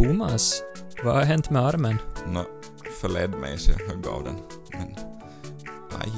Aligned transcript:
Thomas, 0.00 0.62
vad 1.04 1.14
har 1.14 1.24
hänt 1.24 1.50
med 1.50 1.62
armen? 1.62 1.98
Nå, 2.26 2.44
förled 3.00 3.30
mig 3.30 3.58
så 3.58 3.70
jag 3.70 3.88
högg 3.88 4.06
av 4.06 4.24
den. 4.24 4.36
Men, 4.72 4.96
aj. 6.00 6.12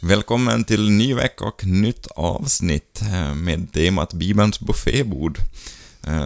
Välkommen 0.00 0.64
till 0.64 0.90
ny 0.90 1.14
vecka 1.14 1.44
och 1.44 1.66
nytt 1.66 2.06
avsnitt 2.06 3.02
eh, 3.02 3.34
med 3.34 3.72
temat 3.72 4.12
Bibelns 4.12 4.60
buffébord 4.60 5.38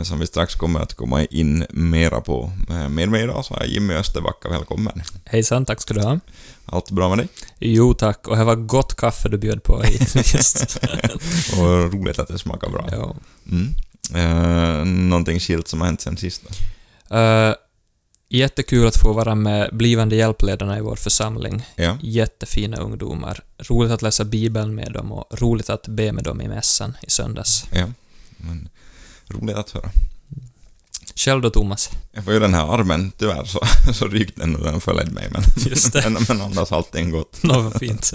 som 0.04 0.18
vi 0.20 0.26
strax 0.26 0.54
kommer 0.54 0.80
att 0.80 0.94
komma 0.94 1.24
in 1.24 1.66
mera 1.70 2.20
på. 2.20 2.52
Eh, 2.70 2.88
Med 2.88 3.08
mig 3.08 3.22
idag 3.22 3.44
så 3.44 3.54
har 3.54 3.60
jag 3.60 3.68
Jimmy 3.70 3.94
Österbacka, 3.94 4.48
välkommen. 4.48 5.02
Hejsan, 5.24 5.64
tack 5.64 5.80
ska 5.80 5.94
du 5.94 6.00
ha. 6.02 6.18
Allt 6.66 6.90
bra 6.90 7.08
med 7.08 7.18
dig? 7.18 7.28
Jo 7.58 7.94
tack, 7.94 8.28
och 8.28 8.36
det 8.36 8.44
var 8.44 8.54
gott 8.56 8.94
kaffe 8.96 9.28
du 9.28 9.38
bjöd 9.38 9.62
på 9.62 9.82
hit. 9.82 10.14
Just. 10.34 10.78
Och 11.58 11.92
roligt 11.94 12.18
att 12.18 12.28
det 12.28 12.38
smakar 12.38 12.68
bra. 12.70 12.88
ja. 12.90 13.16
Mm. 13.50 13.74
Eh, 14.14 14.84
någonting 14.84 15.40
skilt 15.40 15.68
som 15.68 15.80
har 15.80 15.86
hänt 15.86 16.00
sen 16.00 16.16
sist? 16.16 16.42
då? 17.08 17.16
Eh, 17.16 17.54
jättekul 18.28 18.86
att 18.86 18.96
få 18.96 19.12
vara 19.12 19.34
med 19.34 19.68
blivande 19.72 20.16
hjälpledarna 20.16 20.78
i 20.78 20.80
vår 20.80 20.96
församling. 20.96 21.64
Ja, 21.76 21.98
Jättefina 22.02 22.76
ungdomar. 22.76 23.40
Roligt 23.58 23.92
att 23.92 24.02
läsa 24.02 24.24
Bibeln 24.24 24.74
med 24.74 24.92
dem 24.92 25.12
och 25.12 25.40
roligt 25.40 25.70
att 25.70 25.88
be 25.88 26.12
med 26.12 26.24
dem 26.24 26.40
i 26.40 26.48
mässan 26.48 26.96
i 27.02 27.10
söndags. 27.10 27.64
ja. 27.72 27.86
Men, 28.36 28.68
roligt 29.28 29.56
att 29.56 29.70
höra. 29.70 29.90
Själv 31.16 31.42
då, 31.42 31.50
Thomas? 31.50 31.90
Jag 32.12 32.24
får 32.24 32.32
ju 32.32 32.40
den 32.40 32.54
här 32.54 32.74
armen, 32.74 33.12
tyvärr 33.18 33.44
så, 33.44 33.60
så 33.94 34.08
ryckte 34.08 34.40
den 34.40 34.56
och 34.56 34.64
den 34.64 34.80
följde 34.80 35.10
mig 35.10 35.28
men, 35.30 35.42
Just 35.56 35.92
det. 35.92 36.10
men, 36.10 36.24
men 36.28 36.40
annars 36.40 36.72
allting 36.72 37.10
gått. 37.10 37.38
Nå, 37.42 37.60
vad 37.60 37.78
fint. 37.78 38.12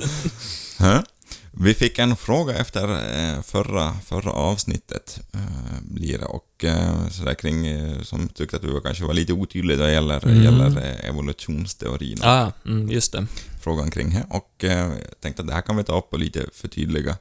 Vi 1.54 1.74
fick 1.74 2.00
en 2.00 2.16
fråga 2.16 2.56
efter 2.56 2.84
eh, 2.92 3.42
förra, 3.42 3.94
förra 4.06 4.32
avsnittet, 4.32 5.20
eh, 5.34 5.40
blir 5.82 6.18
det, 6.18 6.26
och 6.26 6.64
eh, 6.64 7.08
sådär 7.10 7.34
kring, 7.34 7.68
eh, 7.68 8.02
som 8.02 8.28
tyckte 8.30 8.58
att 8.58 8.64
vi 8.64 8.72
var, 8.72 8.82
kanske 8.82 9.04
var 9.04 9.14
lite 9.14 9.34
otydliga 9.34 9.78
då 9.78 9.84
det 9.84 9.92
gäller, 9.92 10.26
Mm. 10.26 10.44
gäller 10.44 10.78
eh, 10.78 11.10
evolutionsteorin. 11.10 12.20
Ah, 12.24 12.52
mm, 12.66 12.92
just 12.92 13.12
det. 13.12 13.28
Frågan 13.62 13.92
kring 13.92 14.10
det. 14.14 14.26
Och 14.30 14.64
eh, 14.64 14.88
jag 14.88 15.22
tänkte 15.22 15.42
att 15.42 15.48
det 15.48 15.54
här 15.54 15.62
kan 15.62 15.78
vi 15.78 15.84
ta 15.84 15.98
upp 15.98 16.14
och 16.14 16.20
lite 16.20 16.46
förtydliga. 16.54 17.18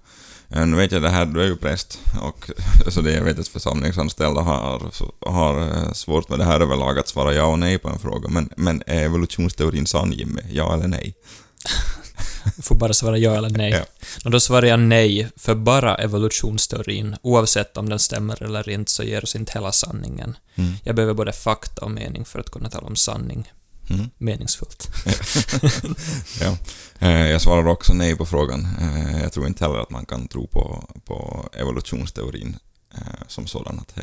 Eh, 0.51 0.67
nu 0.67 0.77
vet 0.77 0.93
jag 0.93 1.03
det 1.03 1.09
här, 1.11 1.25
du 1.27 1.43
är 1.43 1.47
ju 1.47 1.57
präst, 1.57 1.99
och 2.23 2.51
så 2.93 3.01
det 3.01 3.13
jag 3.13 3.25
vet 3.25 3.39
att 3.39 3.49
församlingsanställda 3.49 4.41
har, 4.41 4.91
har 5.27 5.61
eh, 5.63 5.93
svårt 5.93 6.29
med 6.29 6.39
det 6.39 6.45
här 6.45 6.61
överlag 6.61 6.99
att 6.99 7.09
svara 7.09 7.35
ja 7.35 7.45
och 7.45 7.59
nej 7.59 7.79
på 7.79 7.89
en 7.89 7.99
fråga. 7.99 8.29
Men, 8.29 8.51
men 8.57 8.83
är 8.87 9.03
evolutionsteorin 9.03 9.87
sann, 9.87 10.13
Jimmy? 10.13 10.43
Ja 10.53 10.75
eller 10.75 10.89
nej? 10.89 11.15
Du 12.57 12.63
får 12.63 12.75
bara 12.75 12.93
svara 12.95 13.19
ja 13.19 13.37
eller 13.37 13.51
nej. 13.51 13.71
Ja. 14.25 14.31
Då 14.31 14.41
svarar 14.41 14.67
jag 14.67 14.81
nej, 14.81 15.29
för 15.37 15.55
bara 15.55 15.95
evolutionsteorin, 15.95 17.17
oavsett 17.23 17.77
om 17.77 17.89
den 17.89 17.99
stämmer 17.99 18.43
eller 18.43 18.69
inte, 18.69 18.93
så 18.93 19.03
ger 19.03 19.25
oss 19.25 19.35
inte 19.35 19.53
hela 19.55 19.73
sanningen. 19.73 20.37
Mm. 20.55 20.73
Jag 20.85 20.95
behöver 20.97 21.15
både 21.15 21.33
fakta 21.33 21.85
och 21.85 21.91
mening 21.91 22.25
för 22.25 22.39
att 22.39 22.51
kunna 22.51 22.71
tala 22.71 22.87
om 22.87 22.97
sanning 22.97 23.53
Mm. 23.91 24.11
meningsfullt. 24.19 24.89
Ja. 26.41 26.57
Eh, 26.99 27.27
Jag 27.31 27.41
svarar 27.43 27.67
också 27.69 27.93
nej 27.93 28.17
på 28.17 28.27
frågan. 28.27 28.69
Jag 29.31 29.35
tror 29.35 29.47
inte 29.47 29.65
heller 29.65 29.79
att 29.79 29.91
man 29.91 30.07
kan 30.07 30.29
tro 30.29 30.47
på, 30.47 30.85
på 31.05 31.49
evolutionsteorin 31.53 32.57
eh, 32.95 33.27
som 33.27 33.47
sådan. 33.47 33.79
Att 33.79 33.93
he, 33.97 34.03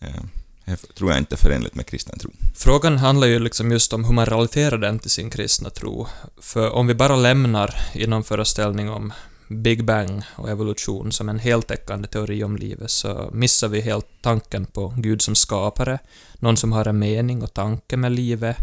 eh, 0.00 0.22
det 0.64 0.76
tror 0.76 1.10
jag 1.10 1.18
inte 1.18 1.34
är 1.34 1.36
förenligt 1.36 1.74
med 1.74 1.86
kristen 1.86 2.18
tro. 2.18 2.30
Frågan 2.54 2.98
handlar 2.98 3.26
ju 3.26 3.38
liksom 3.38 3.72
just 3.72 3.92
om 3.92 4.04
hur 4.04 4.12
man 4.12 4.26
relaterar 4.26 4.78
den 4.78 4.98
till 4.98 5.10
sin 5.10 5.30
kristna 5.30 5.70
tro. 5.70 6.06
För 6.40 6.70
om 6.70 6.86
vi 6.86 6.94
bara 6.94 7.16
lämnar 7.16 7.74
inom 7.94 8.24
föreställning 8.24 8.90
om 8.90 9.12
Big 9.48 9.84
Bang 9.84 10.22
och 10.36 10.50
evolution 10.50 11.12
som 11.12 11.28
en 11.28 11.38
heltäckande 11.38 12.08
teori 12.08 12.44
om 12.44 12.56
livet 12.56 12.90
så 12.90 13.30
missar 13.32 13.68
vi 13.68 13.80
helt 13.80 14.08
tanken 14.20 14.66
på 14.66 14.94
Gud 14.96 15.22
som 15.22 15.34
skapare, 15.34 15.98
någon 16.34 16.56
som 16.56 16.72
har 16.72 16.88
en 16.88 16.98
mening 16.98 17.42
och 17.42 17.54
tanke 17.54 17.96
med 17.96 18.12
livet 18.12 18.56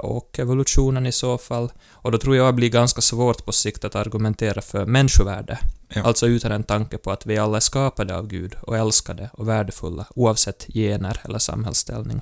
och 0.00 0.38
evolutionen 0.38 1.06
i 1.06 1.12
så 1.12 1.38
fall. 1.38 1.72
Och 1.90 2.12
då 2.12 2.18
tror 2.18 2.36
jag 2.36 2.48
det 2.48 2.52
blir 2.52 2.68
ganska 2.68 3.00
svårt 3.00 3.44
på 3.44 3.52
sikt 3.52 3.84
att 3.84 3.94
argumentera 3.94 4.62
för 4.62 4.86
människovärde. 4.86 5.58
Ja. 5.88 6.02
Alltså 6.02 6.26
utan 6.26 6.52
en 6.52 6.64
tanke 6.64 6.98
på 6.98 7.10
att 7.10 7.26
vi 7.26 7.38
alla 7.38 7.56
är 7.56 7.60
skapade 7.60 8.16
av 8.16 8.26
Gud 8.26 8.54
och 8.60 8.76
älskade 8.76 9.30
och 9.32 9.48
värdefulla 9.48 10.06
oavsett 10.14 10.66
gener 10.74 11.20
eller 11.24 11.38
samhällsställning. 11.38 12.20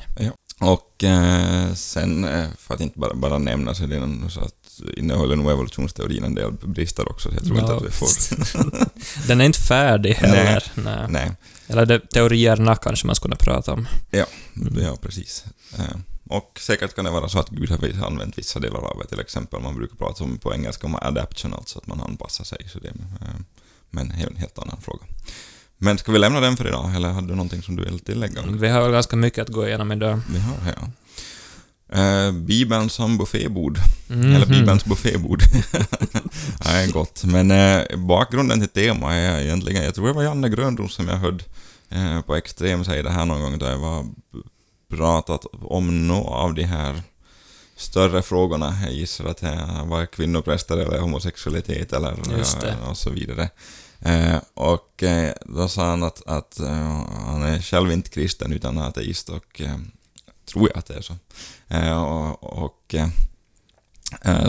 Och 0.61 1.05
eh, 1.05 1.73
sen, 1.75 2.25
eh, 2.25 2.49
för 2.59 2.75
att 2.75 2.81
inte 2.81 2.99
bara, 2.99 3.15
bara 3.15 3.39
nämna, 3.39 3.75
så 3.75 3.87
det 3.87 4.01
nog 4.01 4.33
så 4.33 4.41
att 4.41 4.53
innehåller 4.97 5.37
nog 5.37 5.51
evolutionsteorin 5.51 6.25
en 6.25 6.35
del 6.35 6.53
brister 6.53 7.11
också, 7.11 7.29
så 7.29 7.35
jag 7.35 7.45
tror 7.45 7.59
inte 7.59 7.73
Ja, 7.73 7.77
att 7.77 7.87
vi 7.87 7.91
får... 7.91 8.09
Den 9.29 9.41
är 9.41 9.45
inte 9.45 9.59
färdig 9.59 10.15
heller. 10.15 10.65
Nej. 10.75 11.07
Nej, 11.09 11.33
Eller 11.67 11.87
det, 11.87 11.99
teorierna 11.99 12.77
kanske 12.77 13.07
man 13.07 13.17
skulle 13.17 13.37
prata 13.37 13.73
om. 13.73 13.89
ja, 14.11 14.97
precis. 15.01 15.45
Eh, 15.79 15.97
och 16.29 16.59
säkert 16.61 16.95
kan 16.95 17.05
det 17.05 17.11
vara 17.11 17.29
så 17.29 17.39
att 17.39 17.49
Gud 17.49 17.71
har 17.71 18.07
använt 18.07 18.39
vissa 18.39 18.61
delar 18.61 18.81
av 18.81 18.99
det, 18.99 19.09
till 19.09 19.21
exempel 19.21 19.61
man 19.61 19.77
brukar 19.77 19.97
prata 19.97 20.25
om 20.25 20.39
på 20.39 20.55
engelska 20.55 20.87
om 20.87 20.95
adaption, 20.95 21.55
alltså 21.55 21.79
att 21.79 21.87
man 21.87 22.01
anpassar 22.01 22.45
sig. 22.45 22.69
Så 22.69 22.79
det, 22.79 22.89
eh, 22.89 23.41
men 23.91 24.11
en 24.11 24.37
helt 24.37 24.59
annan 24.59 24.81
fråga. 24.81 25.05
Men 25.79 25.99
ska 25.99 26.13
vi 26.13 26.19
lämna 26.19 26.41
den 26.41 26.57
för 26.57 26.69
idag, 26.69 26.95
eller 26.95 27.09
hade 27.09 27.27
du 27.27 27.35
någonting 27.35 27.63
som 27.63 27.77
du 27.77 27.85
vill 27.85 27.99
tillägga? 27.99 28.43
Vi 28.43 28.69
har 28.69 28.91
ganska 28.91 29.17
mycket 29.17 29.43
att 29.43 29.49
gå 29.49 29.67
igenom 29.67 29.93
idag. 29.93 30.21
Vi 30.33 30.39
har 30.39 30.57
ja. 30.77 30.89
Eh, 31.89 32.33
Bibeln 32.33 32.91
som 32.91 33.19
buffébord. 33.19 33.79
Mhm. 34.09 34.35
Eller 34.35 34.47
Bibelns 34.47 34.85
buffébord. 34.85 35.43
det 36.59 36.69
är 36.69 36.93
gott. 36.93 37.25
Men 37.25 37.51
eh, 37.51 37.97
bakgrunden 37.97 38.61
till 38.61 38.69
temat 38.69 39.13
är 39.13 39.41
egentligen, 39.41 39.85
jag 39.85 39.95
tror 39.95 40.07
det 40.07 40.13
var 40.13 40.23
Janne 40.23 40.49
Grönros 40.49 40.95
som 40.95 41.09
jag 41.09 41.17
hörde 41.17 41.45
eh, 41.89 42.21
på 42.21 42.37
Extrem 42.37 42.85
säga 42.85 43.03
det 43.03 43.11
här 43.11 43.25
någon 43.25 43.41
gång, 43.41 43.59
där 43.59 43.71
jag 43.71 43.79
var 43.79 44.07
pratat 44.91 45.47
om 45.53 46.09
några 46.09 46.31
av 46.31 46.55
de 46.55 46.63
här 46.63 47.03
större 47.77 48.23
frågorna. 48.23 48.77
Jag 48.83 48.93
gissar 48.93 49.25
att 49.25 49.37
det 49.37 49.85
var 49.87 50.07
kvinnopräster 50.07 50.77
eller 50.77 50.99
homosexualitet 50.99 51.93
eller 51.93 52.13
eh, 52.13 52.91
och 52.91 52.97
så 52.97 53.11
vidare. 53.11 53.51
Eh, 54.01 54.39
och 54.55 55.03
eh, 55.03 55.35
då 55.45 55.69
sa 55.69 55.87
han 55.87 56.03
att, 56.03 56.23
att 56.27 56.61
eh, 56.61 57.07
han 57.27 57.43
är 57.43 57.61
själv 57.61 57.93
inte 57.93 58.11
kristen 58.11 58.53
utan 58.53 58.79
ateist 58.79 59.29
och 59.29 59.61
eh, 59.61 59.77
tror 60.47 60.69
jag 60.69 60.79
att 60.79 60.87
det 60.87 60.95
är 60.95 61.03
så. 61.03 61.15
Eh, 61.69 62.03
och 62.03 62.65
och 62.65 62.95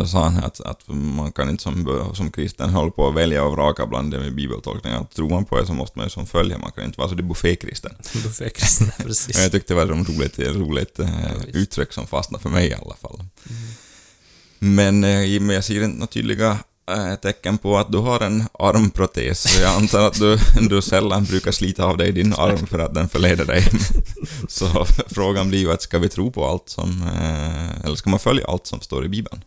sa 0.05 0.23
han 0.23 0.43
att, 0.43 0.59
att 0.61 0.81
man 0.87 1.31
kan 1.31 1.49
inte 1.49 1.63
som, 1.63 2.09
som 2.13 2.31
kristen 2.31 2.69
hålla 2.69 2.91
på 2.91 3.07
att 3.07 3.15
välja 3.15 3.43
och 3.43 3.51
vraka 3.51 3.85
bland 3.85 4.11
det 4.11 4.19
med 4.19 4.35
bibeltolkningar. 4.35 5.03
Tror 5.15 5.29
man 5.29 5.45
på 5.45 5.59
det 5.59 5.65
så 5.67 5.73
måste 5.73 5.97
man 5.99 6.05
ju 6.05 6.09
som 6.09 6.25
följa, 6.25 6.57
man 6.57 6.71
kan 6.71 6.83
inte 6.83 6.97
vara 6.99 7.09
så 7.09 7.15
det 7.15 7.23
buffékristen. 7.23 7.91
Buffékristna, 8.23 8.87
Och 8.97 9.03
precis. 9.05 9.37
Jag 9.41 9.51
tyckte 9.51 9.73
det 9.73 9.85
var 9.85 10.01
ett 10.01 10.09
roligt, 10.09 10.39
roligt 10.39 10.99
eh, 10.99 11.09
Ja, 11.23 11.29
visst. 11.45 11.55
uttryck 11.57 11.93
som 11.93 12.07
fastnade 12.07 12.41
för 12.41 12.49
mig 12.49 12.67
i 12.67 12.73
alla 12.73 12.95
fall. 12.95 13.19
Mm. 13.19 13.61
Men 14.75 15.03
eh, 15.03 15.23
Jimmy, 15.25 15.53
jag 15.53 15.63
ser 15.63 15.83
inte 15.83 15.97
några 15.97 16.07
tydliga 16.07 16.57
Eh, 16.91 17.15
tecken 17.15 17.57
på 17.57 17.77
att 17.77 17.91
du 17.91 17.97
har 17.97 18.19
en 18.19 18.43
armprotes, 18.53 19.53
så 19.53 19.61
jag 19.61 19.75
antar 19.75 20.07
att 20.07 20.19
du, 20.19 20.37
du 20.69 20.81
sällan 20.81 21.23
brukar 21.23 21.51
slita 21.51 21.85
av 21.85 21.97
dig 21.97 22.11
din 22.11 22.33
arm 22.33 22.67
för 22.67 22.79
att 22.79 22.93
den 22.93 23.09
förleder 23.09 23.45
dig. 23.45 23.63
Så 24.47 24.85
frågan 25.07 25.49
blir 25.49 25.59
ju 25.59 25.71
att 25.71 25.81
ska 25.81 25.99
vi 25.99 26.09
tro 26.09 26.31
på 26.31 26.45
allt 26.45 26.69
som, 26.69 27.01
eh, 27.01 27.85
eller 27.85 27.95
ska 27.95 28.09
man 28.09 28.19
följa 28.19 28.47
allt 28.47 28.67
som 28.67 28.81
står 28.81 29.05
i 29.05 29.09
Bibeln? 29.09 29.43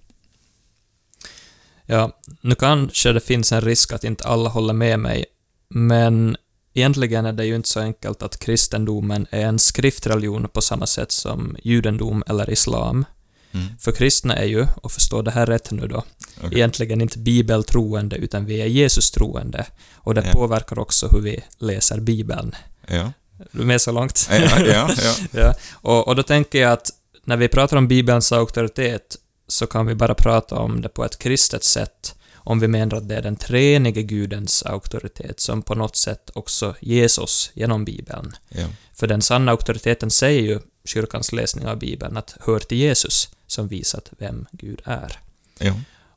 Ja, 1.86 2.20
nu 2.40 2.54
kanske 2.54 3.12
det 3.12 3.20
finns 3.20 3.52
en 3.52 3.60
risk 3.60 3.92
att 3.92 4.04
inte 4.04 4.24
alla 4.24 4.50
håller 4.50 4.74
med 4.74 4.98
mig, 5.00 5.24
men 5.68 6.36
egentligen 6.74 7.26
är 7.26 7.32
det 7.32 7.46
ju 7.46 7.56
inte 7.56 7.68
så 7.68 7.80
enkelt 7.80 8.22
att 8.22 8.38
kristendomen 8.38 9.26
är 9.30 9.46
en 9.46 9.58
skriftreligion 9.58 10.48
på 10.48 10.60
samma 10.60 10.86
sätt 10.86 11.12
som 11.12 11.56
judendom 11.62 12.22
eller 12.26 12.50
islam. 12.50 13.04
Mm. 13.52 13.66
För 13.80 13.92
kristna 13.92 14.36
är 14.36 14.44
ju, 14.44 14.66
och 14.82 14.92
förstå 14.92 15.22
det 15.22 15.30
här 15.30 15.46
rätt 15.46 15.70
nu 15.70 15.86
då, 15.88 16.04
Okej. 16.38 16.50
egentligen 16.58 17.00
inte 17.00 17.18
bibeltroende 17.18 18.16
utan 18.16 18.44
vi 18.46 18.60
är 18.60 18.66
Jesus-troende. 18.66 19.66
Och 19.94 20.14
det 20.14 20.22
Ja. 20.26 20.32
påverkar 20.32 20.78
också 20.78 21.08
hur 21.08 21.20
vi 21.20 21.40
läser 21.58 22.00
Bibeln. 22.00 22.54
Ja. 22.86 23.12
Du 23.52 23.60
är 23.60 23.64
med 23.66 23.80
så 23.80 23.92
långt? 23.92 24.28
Ja, 24.30 24.60
ja, 24.60 24.90
ja. 25.02 25.14
ja. 25.40 25.54
Och, 25.72 26.08
och 26.08 26.16
då 26.16 26.22
tänker 26.22 26.60
jag 26.62 26.72
att 26.72 26.90
när 27.24 27.36
vi 27.36 27.48
pratar 27.48 27.76
om 27.76 27.88
Bibelns 27.88 28.32
auktoritet 28.32 29.16
så 29.48 29.66
kan 29.66 29.86
vi 29.86 29.94
bara 29.94 30.14
prata 30.14 30.54
om 30.56 30.80
det 30.82 30.88
på 30.88 31.04
ett 31.04 31.18
kristet 31.18 31.64
sätt 31.64 32.14
om 32.34 32.60
vi 32.60 32.68
menar 32.68 32.96
att 32.96 33.08
det 33.08 33.16
är 33.16 33.22
den 33.22 33.36
treenige 33.36 34.02
Gudens 34.02 34.62
auktoritet 34.62 35.40
som 35.40 35.62
på 35.62 35.74
något 35.74 35.96
sätt 35.96 36.30
också 36.34 36.74
ges 36.80 37.18
oss 37.18 37.50
genom 37.54 37.84
Bibeln. 37.84 38.32
ja. 38.48 38.66
För 38.94 39.06
den 39.06 39.22
sanna 39.22 39.50
auktoriteten 39.52 40.10
säger 40.10 40.42
ju 40.42 40.60
kyrkans 40.84 41.32
läsning 41.32 41.66
av 41.66 41.78
Bibeln 41.78 42.16
att 42.16 42.36
hör 42.40 42.58
till 42.58 42.78
Jesus 42.78 43.28
som 43.50 43.68
visat 43.68 44.10
vem 44.18 44.46
Gud 44.52 44.82
är. 44.84 45.18
ja. 45.58 45.74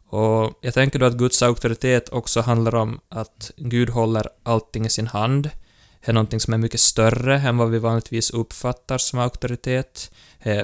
Och 0.10 0.60
jag 0.62 0.74
tänker 0.74 1.00
då 1.00 1.06
att 1.06 1.14
Guds 1.14 1.44
auktoritet 1.44 2.10
också 2.10 2.42
handlar 2.42 2.76
om 2.76 3.00
att 3.10 3.52
Gud 3.58 3.90
håller 3.90 4.30
allting 4.44 4.86
i 4.86 4.90
sin 4.90 5.08
hand. 5.08 5.50
är 6.02 6.14
någonting 6.14 6.40
som 6.40 6.54
är 6.54 6.58
mycket 6.58 6.80
större 6.80 7.40
än 7.40 7.58
vad 7.58 7.70
vi 7.70 7.80
vanligtvis 7.80 8.30
uppfattar 8.30 8.98
som 8.98 9.20
auktoritet. 9.20 10.12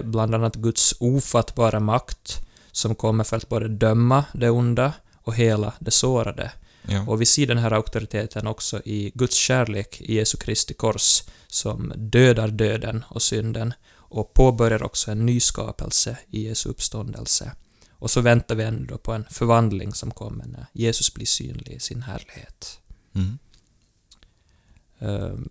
bland 0.04 0.36
annat 0.36 0.56
Guds 0.56 0.96
ofattbara 1.00 1.80
makt, 1.80 2.48
som 2.72 2.96
kommer 2.96 3.24
för 3.24 3.38
att 3.38 3.50
både 3.50 3.68
döma 3.68 4.26
det 4.34 4.50
onda 4.50 4.94
och 5.16 5.36
hela 5.36 5.74
det 5.80 5.92
sårade. 5.92 6.52
Ja. 6.82 7.06
Och 7.08 7.22
vi 7.22 7.26
ser 7.26 7.48
den 7.48 7.58
här 7.58 7.72
auktoriteten 7.72 8.48
också 8.48 8.82
i 8.86 9.12
Guds 9.16 9.36
kärlek 9.36 10.02
i 10.02 10.16
Jesu 10.16 10.38
Kristi 10.38 10.74
kors, 10.74 11.24
som 11.48 11.94
dödar 11.96 12.48
döden 12.48 13.06
och 13.10 13.22
synden 13.22 13.74
och 14.10 14.34
påbörjar 14.34 14.84
också 14.84 15.12
en 15.12 15.26
ny 15.26 15.40
skapelse 15.40 16.18
i 16.30 16.48
Jesu 16.48 16.70
uppståndelse. 16.70 17.52
Och 17.92 18.12
så 18.12 18.22
väntar 18.22 18.56
vi 18.56 18.64
ändå 18.64 18.98
på 18.98 19.14
en 19.14 19.26
förvandling 19.30 19.94
som 19.94 20.12
kommer 20.12 20.46
när 20.46 20.66
Jesus 20.74 21.14
blir 21.14 21.26
synlig 21.26 21.74
i 21.74 21.80
sin 21.80 22.02
härlighet. 22.02 22.80
Mm. 23.16 23.38
Ehm, 25.00 25.50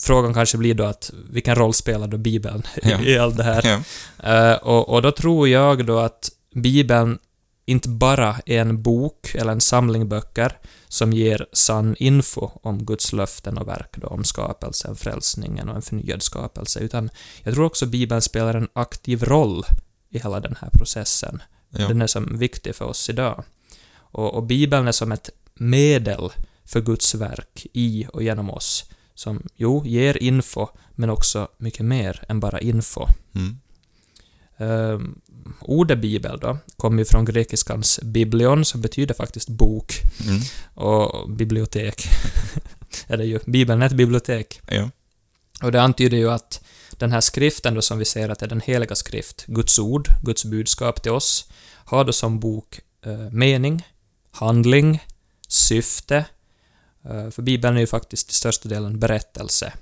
frågan 0.00 0.34
kanske 0.34 0.58
blir 0.58 0.74
då 0.74 0.84
att 0.84 1.10
vilken 1.30 1.54
roll 1.54 1.74
spelar 1.74 2.06
då 2.08 2.16
Bibeln 2.18 2.62
Ja. 2.82 3.00
i 3.02 3.18
allt 3.18 3.36
det 3.36 3.42
här? 3.42 3.82
Ja. 4.22 4.52
Eh, 4.52 4.56
och, 4.56 4.88
och 4.88 5.02
då 5.02 5.12
tror 5.12 5.48
jag 5.48 5.86
då 5.86 5.98
att 5.98 6.30
Bibeln 6.54 7.18
inte 7.68 7.88
bara 7.88 8.36
är 8.46 8.60
en 8.60 8.82
bok 8.82 9.34
eller 9.34 9.52
en 9.52 9.60
samling 9.60 10.08
böcker 10.08 10.58
som 10.88 11.12
ger 11.12 11.46
sann 11.52 11.96
info 11.98 12.50
om 12.62 12.84
Guds 12.84 13.12
löften 13.12 13.58
och 13.58 13.68
verk 13.68 13.96
då, 13.96 14.06
om 14.06 14.24
skapelsen, 14.24 14.96
frälsningen 14.96 15.68
och 15.68 15.76
en 15.76 15.82
förnyad 15.82 16.22
skapelse, 16.22 16.80
utan 16.80 17.10
jag 17.42 17.54
tror 17.54 17.64
också 17.64 17.86
Bibeln 17.86 18.22
spelar 18.22 18.54
en 18.54 18.68
aktiv 18.72 19.24
roll 19.24 19.64
i 20.10 20.18
hela 20.18 20.40
den 20.40 20.56
här 20.60 20.70
processen. 20.70 21.42
Ja. 21.70 21.88
Den 21.88 22.02
är 22.02 22.06
som 22.06 22.38
viktig 22.38 22.74
för 22.74 22.84
oss 22.84 23.10
idag. 23.10 23.44
Och, 23.96 24.34
och 24.34 24.42
Bibeln 24.42 24.88
är 24.88 24.92
som 24.92 25.12
ett 25.12 25.30
medel 25.54 26.30
för 26.64 26.80
Guds 26.80 27.14
verk 27.14 27.66
i 27.72 28.06
och 28.12 28.22
genom 28.22 28.50
oss, 28.50 28.90
som 29.14 29.42
jo, 29.54 29.86
ger 29.86 30.22
info, 30.22 30.66
men 30.94 31.10
också 31.10 31.48
mycket 31.58 31.84
mer 31.84 32.24
än 32.28 32.40
bara 32.40 32.60
info. 32.60 33.06
Mm. 33.34 33.58
Um, 34.60 35.20
ordet 35.60 35.98
bibel 35.98 36.38
då, 36.40 36.58
kommer 36.76 36.98
ju 36.98 37.04
från 37.04 37.24
grekiskans 37.24 38.00
biblion, 38.02 38.64
som 38.64 38.80
betyder 38.80 39.14
faktiskt 39.14 39.48
bok, 39.48 39.92
Mm. 40.26 40.40
och 40.74 41.30
bibliotek. 41.30 42.02
är 43.06 43.16
det 43.16 43.24
ju. 43.24 43.38
Bibeln 43.46 43.82
är 43.82 43.86
ett 43.86 43.92
bibliotek. 43.92 44.60
Ja. 44.70 44.90
Och 45.62 45.72
det 45.72 45.82
antyder 45.82 46.16
ju 46.16 46.30
att 46.30 46.64
den 46.96 47.12
här 47.12 47.20
skriften 47.20 47.74
då 47.74 47.82
som 47.82 47.98
vi 47.98 48.04
ser 48.04 48.28
att 48.28 48.42
är 48.42 48.46
den 48.46 48.60
heliga 48.60 48.94
skrift, 48.94 49.44
Guds 49.46 49.78
ord, 49.78 50.08
Guds 50.22 50.44
budskap 50.44 51.02
till 51.02 51.12
oss, 51.12 51.48
har 51.84 52.04
då 52.04 52.12
som 52.12 52.40
bok 52.40 52.80
eh, 53.04 53.30
mening, 53.30 53.86
handling, 54.30 55.04
syfte. 55.48 56.24
Eh, 57.04 57.30
för 57.30 57.42
Bibeln 57.42 57.76
är 57.76 57.80
ju 57.80 57.86
faktiskt 57.86 58.26
till 58.26 58.36
största 58.36 58.68
delen 58.68 58.98
berättelse. 58.98 59.72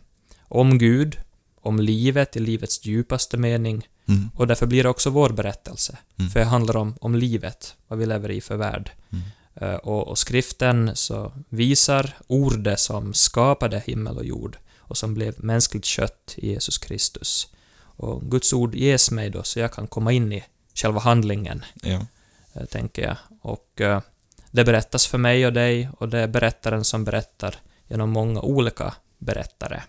Om 0.49 0.79
Gud, 0.79 1.19
om 1.61 1.81
livet 1.81 2.37
i 2.37 2.41
livets 2.41 2.85
djupaste 2.85 3.37
mening, 3.37 3.89
Mm. 4.09 4.31
och 4.35 4.47
därför 4.47 4.67
blir 4.67 4.83
det 4.83 4.89
också 4.89 5.11
vår 5.11 5.31
berättelse. 5.31 5.99
Mm. 6.19 6.31
För 6.31 6.41
det 6.41 6.47
handlar 6.47 6.77
om, 6.77 6.95
om 7.01 7.15
livet, 7.15 7.77
vad 7.89 7.99
vi 7.99 8.07
lever 8.07 8.31
i 8.31 8.41
för 8.41 8.57
värld. 8.57 8.91
Mm. 9.13 9.25
Eh, 9.55 9.77
och, 9.77 10.09
och 10.09 10.19
skriften 10.19 10.91
så 10.95 11.33
visar 11.49 12.17
ordet 12.27 12.81
som 12.81 13.15
skapade 13.15 13.83
himmel 13.87 14.17
och 14.17 14.25
jord 14.25 14.57
och 14.79 14.97
som 14.97 15.15
blev 15.15 15.45
mänskligt 15.45 15.85
kött 15.85 16.35
i 16.37 16.49
Jesus 16.49 16.79
Kristus. 16.79 17.49
Och 17.79 18.31
Guds 18.31 18.53
ord 18.53 18.75
ges 18.75 19.11
mig 19.11 19.31
då 19.31 19.43
så 19.43 19.61
jag 19.61 19.73
kan 19.73 19.87
komma 19.87 20.13
in 20.13 20.33
i 20.33 20.45
själva 20.75 21.01
handlingen, 21.01 21.65
Ja. 21.83 22.07
eh, 22.55 22.65
tänker 22.65 23.03
jag. 23.03 23.17
Och 23.43 23.81
eh, 23.81 24.01
det 24.51 24.65
berättas 24.65 25.07
för 25.07 25.19
mig 25.19 25.47
och 25.47 25.53
dig 25.53 25.89
och 25.99 26.09
det 26.09 26.19
är 26.19 26.27
berättaren 26.29 26.85
som 26.85 27.05
berättar 27.05 27.55
genom 27.89 28.11
många 28.11 28.41
olika 28.41 28.95
berättare. 29.19 29.83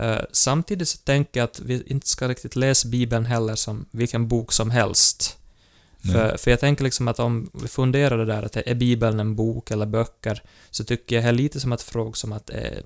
Eh, 0.00 0.18
Samtidigt 0.32 0.88
så 0.88 0.98
tänker 0.98 1.40
jag 1.40 1.44
att 1.44 1.60
vi 1.60 1.82
inte 1.86 2.08
ska 2.08 2.28
riktigt 2.28 2.56
läsa 2.56 2.88
Bibeln 2.88 3.24
heller 3.24 3.54
som 3.54 3.86
vilken 3.90 4.28
bok 4.28 4.52
som 4.52 4.70
helst. 4.70 5.38
Nej. 6.02 6.14
För, 6.14 6.36
för 6.36 6.50
jag 6.50 6.60
tänker 6.60 6.84
liksom 6.84 7.08
att 7.08 7.18
om 7.18 7.50
vi 7.52 7.68
funderar 7.68 8.18
det 8.18 8.24
där 8.24 8.42
att 8.42 8.56
är 8.56 8.74
Bibeln 8.74 9.20
en 9.20 9.36
bok 9.36 9.70
eller 9.70 9.86
böcker, 9.86 10.42
så 10.70 10.84
tycker 10.84 11.16
jag 11.16 11.24
det 11.24 11.28
är 11.28 11.32
lite 11.32 11.60
som 11.60 11.72
att 11.72 11.82
fråga 11.82 12.12
som 12.12 12.32
att 12.32 12.50
eh, 12.50 12.84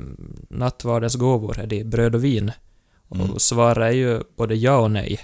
nattvardens 0.49 1.15
gåvor, 1.15 1.59
är 1.59 1.67
det 1.67 1.85
bröd 1.85 2.15
och 2.15 2.25
vin? 2.25 2.53
Mm. 3.15 3.31
Och 3.31 3.43
svaret 3.43 3.93
är 3.93 3.97
ju 3.97 4.23
både 4.37 4.55
ja 4.55 4.77
och 4.77 4.91
nej. 4.91 5.21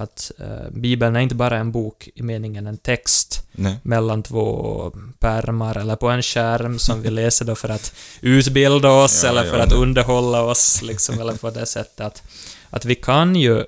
Att 0.00 0.32
eh, 0.38 0.70
Bibeln 0.70 1.16
är 1.16 1.20
inte 1.20 1.34
bara 1.34 1.58
en 1.58 1.72
bok 1.72 2.08
i 2.14 2.22
meningen 2.22 2.66
en 2.66 2.76
text 2.78 3.46
Nej. 3.52 3.76
mellan 3.82 4.22
två 4.22 4.92
pärmar 5.18 5.76
eller 5.78 5.96
på 5.96 6.08
en 6.08 6.22
skärm 6.22 6.78
som 6.78 7.02
vi 7.02 7.10
läser 7.20 7.44
då 7.44 7.54
för 7.54 7.68
att 7.68 7.94
utbilda 8.20 8.90
oss 8.90 9.20
Ja, 9.24 9.30
eller 9.30 9.44
ja, 9.44 9.50
för 9.50 9.58
att 9.58 9.70
det- 9.70 9.76
underhålla 9.76 10.42
oss, 10.42 10.82
liksom, 10.82 11.20
eller 11.20 11.32
på 11.36 11.50
det 11.50 11.66
sättet 11.66 12.00
att, 12.00 12.22
att 12.70 12.84
vi 12.84 12.94
kan 12.94 13.36
ju 13.36 13.64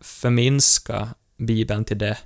förminska 0.00 1.08
Bibeln 1.36 1.84
till 1.84 1.98
det, 1.98 2.18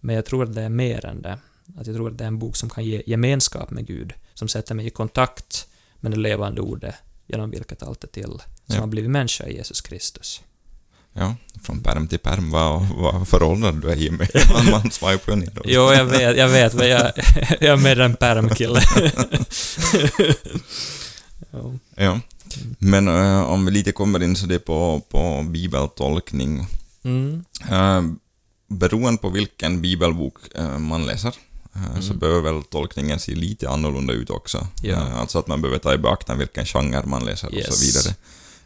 men 0.00 0.14
jag 0.16 0.24
tror 0.24 0.44
att 0.44 0.54
det 0.54 0.62
är 0.62 0.68
mer 0.68 1.04
än 1.06 1.22
det. 1.22 1.38
Att 1.78 1.86
jag 1.86 1.96
tror 1.96 2.10
att 2.10 2.18
det 2.18 2.24
är 2.24 2.28
en 2.28 2.38
bok 2.38 2.56
som 2.56 2.70
kan 2.70 2.84
ge 2.84 3.02
gemenskap 3.06 3.70
med 3.70 3.86
Gud, 3.86 4.12
som 4.34 4.48
sätter 4.48 4.74
mig 4.74 4.86
i 4.86 4.90
kontakt 4.90 5.66
med 6.00 6.12
det 6.12 6.18
levande 6.18 6.60
ordet 6.60 6.94
genom 7.26 7.50
vilket 7.50 7.82
allt 7.82 8.04
är 8.04 8.08
till, 8.08 8.24
som 8.30 8.40
Ja. 8.66 8.80
har 8.80 8.86
blivit 8.86 9.10
människa 9.10 9.46
i 9.46 9.56
Jesus 9.56 9.80
Kristus. 9.80 10.42
Ja, 11.12 11.34
från 11.62 11.82
perm 11.82 12.08
till 12.08 12.18
perm. 12.18 12.50
Vad, 12.50 12.88
vad 12.88 13.28
föråldrad 13.28 13.82
du 13.82 13.90
är 13.90 13.96
Jimmy. 13.96 14.26
Man, 14.52 14.70
man 14.70 14.90
swipar 14.90 15.32
ju 15.32 15.36
neråt. 15.38 15.64
Jo, 15.64 15.92
jag 15.92 16.04
vet, 16.04 16.36
jag 16.36 16.48
vet, 16.48 16.74
men 16.74 16.88
jag, 16.88 17.12
jag 17.60 17.72
är 17.72 17.76
mer 17.76 18.00
en 18.00 18.16
pärmkille. 18.16 18.80
Jo. 21.52 21.78
Ja. 21.96 22.20
Men 22.78 23.08
eh, 23.08 23.42
om 23.42 23.64
vi 23.66 23.70
lite 23.72 23.92
kommer 23.92 24.22
in 24.22 24.36
så 24.36 24.46
det 24.46 24.58
på, 24.58 25.02
på 25.08 25.42
bibeltolkning. 25.50 26.66
Mm. 27.04 27.44
Uh, 27.72 28.12
beroende 28.68 29.20
på 29.22 29.28
vilken 29.28 29.80
bibelbok 29.82 30.34
eh, 30.54 30.78
man 30.78 31.06
läser 31.06 31.32
eh, 31.74 32.00
så 32.00 32.06
Mm. 32.06 32.18
behöver 32.18 32.52
väl 32.52 32.62
tolkningen 32.64 33.18
se 33.20 33.34
lite 33.34 33.68
annorlunda 33.70 34.12
ut 34.12 34.30
också. 34.30 34.66
Ja. 34.82 34.96
Alltså 34.96 35.38
att 35.38 35.46
man 35.46 35.62
behöver 35.62 35.78
ta 35.78 35.94
i 35.94 35.98
beaktande 35.98 36.38
vilken 36.44 36.66
genre 36.66 37.02
man 37.06 37.24
läser 37.24 37.48
och 37.48 37.54
Yes. 37.54 37.78
så 37.78 37.84
vidare. 37.84 38.16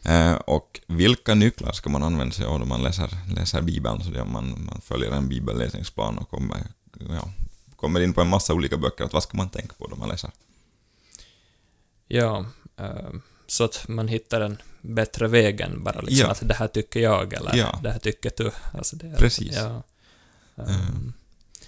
Eh, 0.04 0.34
och 0.34 0.80
vilka 0.86 1.34
nycklar 1.34 1.72
ska 1.72 1.90
man 1.90 2.02
använda 2.02 2.34
sig 2.34 2.46
av 2.46 2.58
då 2.58 2.64
man 2.64 2.82
läser, 2.82 3.08
läser 3.36 3.62
Bibeln? 3.62 4.04
Så 4.04 4.10
det 4.10 4.24
man, 4.24 4.64
man 4.70 4.80
följer 4.80 5.10
en 5.10 5.28
bibelläsningsplan 5.28 6.18
och 6.18 6.30
kommer, 6.30 6.58
ja, 7.10 7.28
kommer 7.76 8.00
in 8.00 8.12
på 8.12 8.20
en 8.20 8.28
massa 8.28 8.54
olika 8.54 8.76
böcker. 8.76 9.04
Att 9.04 9.12
vad 9.12 9.22
ska 9.22 9.36
man 9.36 9.48
tänka 9.48 9.74
på 9.78 9.86
då 9.86 9.96
man 9.96 10.08
läser? 10.08 10.30
Ja, 12.08 12.46
eh, 12.76 13.10
så 13.46 13.64
att 13.64 13.88
man 13.88 14.08
hittar 14.08 14.40
en 14.40 14.56
bättre 14.80 15.28
väg 15.28 15.60
än 15.60 15.84
bara 15.84 16.00
liksom 16.00 16.26
Ja. 16.26 16.30
att 16.32 16.48
det 16.48 16.54
här 16.54 16.68
tycker 16.68 17.00
jag 17.00 17.32
eller 17.32 17.56
Ja. 17.56 17.80
det 17.82 17.90
här 17.90 17.98
tycker 17.98 18.32
du. 18.36 18.50
Alltså 18.72 18.96
det, 18.96 19.16
Precis. 19.18 19.56
Ja. 19.56 19.82
Um, 20.54 21.12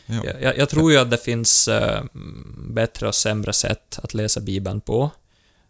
Ja. 0.09 0.23
jag, 0.41 0.57
jag, 0.59 0.69
tror 0.69 0.93
ju 0.93 0.99
att 0.99 1.11
det 1.11 1.19
finns 1.19 1.69
eh, 1.69 2.05
bättre 2.69 3.09
och 3.09 3.15
sämre 3.15 3.53
sätt 3.53 3.99
att 4.03 4.15
läsa 4.15 4.41
Bibeln 4.41 4.81
på. 4.81 5.11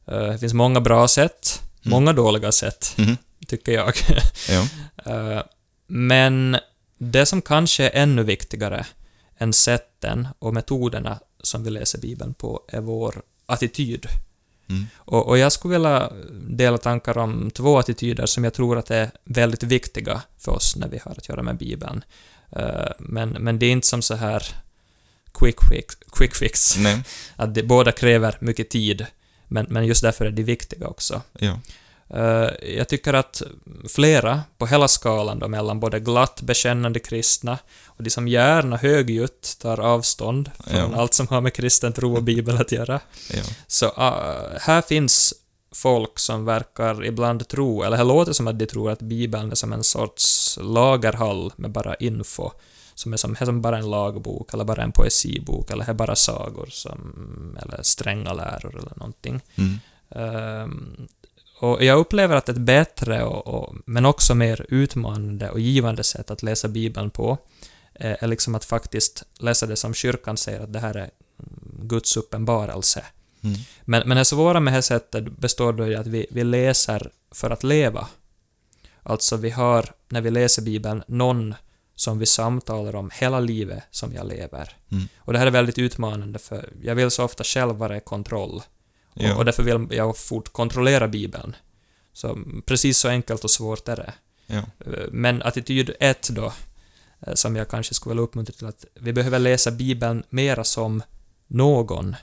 Eh, 0.07 0.29
det 0.29 0.39
finns 0.39 0.55
många 0.55 0.81
bra 0.81 1.09
sätt. 1.09 1.63
Många 1.87 2.13
dåliga 2.13 2.53
sätt, 2.53 2.95
Mhm. 2.99 3.17
tycker 3.47 3.73
jag. 3.73 3.95
Ja. 4.49 4.67
Eh, 5.13 5.43
Men 5.87 6.57
det 6.99 7.27
som 7.27 7.43
kanske 7.43 7.85
är 7.89 8.03
ännu 8.03 8.23
viktigare 8.23 8.87
än 9.39 9.53
sätten 9.53 10.29
och 10.39 10.55
metoderna 10.55 11.19
som 11.43 11.65
vi 11.65 11.71
läser 11.71 11.99
Bibeln 11.99 12.35
på 12.35 12.63
är 12.69 12.81
vår 12.81 13.23
attityd. 13.47 14.07
Mm. 14.69 14.87
Och, 14.97 15.27
och 15.29 15.39
jag 15.39 15.53
skulle 15.53 15.75
vilja 15.75 16.13
dela 16.49 16.79
tankar 16.79 17.19
om 17.19 17.51
två 17.51 17.79
attityder 17.79 18.27
som 18.27 18.45
jag 18.45 18.55
tror 18.55 18.79
att 18.79 18.91
är 18.91 19.11
väldigt 19.25 19.63
viktiga 19.63 20.23
för 20.39 20.53
oss 20.53 20.77
när 20.77 20.89
vi 20.89 20.99
har 21.05 21.11
att 21.13 21.29
göra 21.29 21.43
med 21.43 21.57
Bibeln. 21.57 22.05
Eh, 22.53 22.89
Men, 22.99 23.29
men 23.29 23.59
det 23.59 23.67
är 23.67 23.71
inte 23.73 23.87
som 23.87 24.03
så 24.03 24.15
här 24.15 24.43
quick 25.35 25.57
fix, 25.71 25.95
quick 26.13 26.35
fix 26.35 26.77
Nej. 26.79 27.03
att 27.37 27.55
det, 27.55 27.63
båda 27.63 27.93
kräver 27.93 28.37
mycket 28.41 28.71
tid, 28.71 29.07
men, 29.49 29.67
men 29.69 29.87
just 29.87 30.03
därför 30.03 30.25
är 30.25 30.31
de 30.31 30.43
viktiga 30.43 30.89
också. 30.89 31.23
Ja. 31.39 31.59
Eh, 32.11 32.51
jag 32.77 32.89
tycker 32.89 33.15
att 33.15 33.43
flera, 33.89 34.43
på 34.59 34.67
hela 34.67 34.89
skalan 34.89 35.39
då, 35.39 35.49
mellan 35.49 35.81
både 35.81 36.01
glatt 36.01 36.41
bekännande 36.43 36.99
kristna 37.01 37.59
och 37.87 38.03
de 38.03 38.11
som 38.11 38.29
gärna 38.29 38.77
högljutt 38.77 39.57
tar 39.61 39.81
avstånd 39.81 40.51
från 40.67 40.93
Ja. 40.93 41.01
allt 41.01 41.15
som 41.15 41.29
har 41.29 41.41
med 41.41 41.55
kristen 41.55 41.93
tro 41.93 42.17
och 42.17 42.23
bibel 42.23 42.57
att 42.57 42.73
göra. 42.73 43.01
Ja. 43.35 43.43
Så 43.67 43.87
eh, 43.87 44.59
här 44.61 44.83
finns 44.83 45.35
folk 45.75 46.19
som 46.19 46.45
verkar 46.45 47.05
ibland 47.05 47.49
tro, 47.49 47.83
eller 47.83 47.97
det 47.97 48.05
låter 48.05 48.33
som 48.33 48.47
att 48.49 48.59
de 48.59 48.67
tror 48.67 48.91
att 48.91 49.03
Bibeln 49.03 49.51
är 49.51 49.55
som 49.55 49.73
en 49.73 49.85
sorts 49.85 50.59
lagerhall 50.63 51.53
med 51.57 51.71
bara 51.71 51.95
info, 51.95 52.51
som 52.97 53.13
är 53.13 53.17
som, 53.17 53.37
är 53.41 53.45
som 53.45 53.63
bara 53.63 53.79
en 53.79 53.91
lagbok, 53.91 54.55
eller 54.55 54.65
bara 54.65 54.83
en 54.83 54.93
poesibok, 54.93 55.71
eller 55.71 55.91
är 55.91 55.95
bara 55.95 56.17
sagor, 56.17 56.67
som, 56.71 57.59
eller 57.63 57.83
stränga 57.83 58.33
läror 58.33 58.79
eller 58.79 58.93
någonting. 58.97 59.41
Mm. 59.55 59.79
Ehm, 60.11 61.09
och 61.61 61.85
jag 61.85 61.99
upplever 61.99 62.37
att 62.37 62.49
ett 62.49 62.57
bättre, 62.57 63.25
och, 63.25 63.47
och, 63.47 63.75
men 63.87 64.07
också 64.07 64.35
mer 64.35 64.67
utmanande 64.69 65.51
och 65.51 65.61
givande 65.61 66.05
sätt 66.05 66.31
att 66.31 66.43
läsa 66.43 66.69
Bibeln 66.69 67.11
på 67.11 67.39
eh, 67.95 68.17
är 68.23 68.27
liksom 68.27 68.55
att 68.55 68.65
faktiskt 68.65 69.25
läsa 69.39 69.67
det 69.67 69.77
som 69.77 69.95
kyrkan 69.95 70.37
säger 70.37 70.61
att 70.61 70.73
det 70.73 70.81
här 70.81 70.95
är 70.95 71.11
Guds 71.81 72.17
uppenbarelse. 72.17 73.05
Mm. 73.41 73.59
Men, 73.85 74.09
men 74.09 74.17
det 74.17 74.25
svåra 74.25 74.61
med 74.61 74.73
det 74.73 74.75
här 74.75 74.81
sättet 74.81 75.39
består 75.39 75.73
då 75.73 75.87
i 75.87 75.97
att 75.97 76.07
vi, 76.07 76.27
vi 76.31 76.45
läser 76.45 77.11
för 77.31 77.51
att 77.51 77.65
leva. 77.65 78.09
Alltså 79.03 79.37
vi 79.37 79.51
har, 79.51 79.93
när 80.09 80.21
vi 80.21 80.31
läser 80.31 80.63
Bibeln, 80.63 81.03
någon 81.07 81.55
som 81.97 82.19
vi 82.19 82.27
samtalar 82.27 82.95
om 82.95 83.11
hela 83.15 83.41
livet 83.41 83.85
som 83.91 84.13
jag 84.15 84.27
lever. 84.29 84.77
Mm. 84.93 85.09
Och 85.19 85.33
det 85.33 85.39
här 85.39 85.47
är 85.47 85.51
väldigt 85.51 85.79
utmanande 85.79 86.39
för 86.39 86.73
jag 86.83 86.95
vill 86.95 87.11
så 87.11 87.25
ofta 87.25 87.45
själv 87.45 87.77
vara 87.77 87.97
i 87.97 88.01
kontroll. 88.01 88.63
Ja. 89.15 89.33
Och, 89.33 89.39
och 89.39 89.45
därför 89.45 89.63
vill 89.63 89.97
jag 89.97 90.17
fort 90.17 90.53
kontrollera 90.53 91.09
Bibeln. 91.09 91.57
Så 92.13 92.39
precis 92.67 92.99
så 92.99 93.09
enkelt 93.09 93.45
och 93.45 93.51
svårt 93.51 93.89
är 93.89 93.97
det. 93.97 94.13
Ja. 94.47 94.57
Eh, 94.57 95.09
Men 95.11 95.43
attityd 95.43 95.91
ett 96.01 96.29
då, 96.29 96.53
eh, 97.27 97.35
som 97.35 97.57
jag 97.57 97.69
kanske 97.69 97.95
skulle 97.95 98.11
vilja 98.13 98.25
uppmuntra 98.25 98.53
till 98.55 98.67
att 98.67 98.85
vi 98.95 99.13
behöver 99.13 99.39
läsa 99.39 99.71
Bibeln 99.71 100.23
mera 100.31 100.65
som 100.65 101.03
någon 101.47 102.17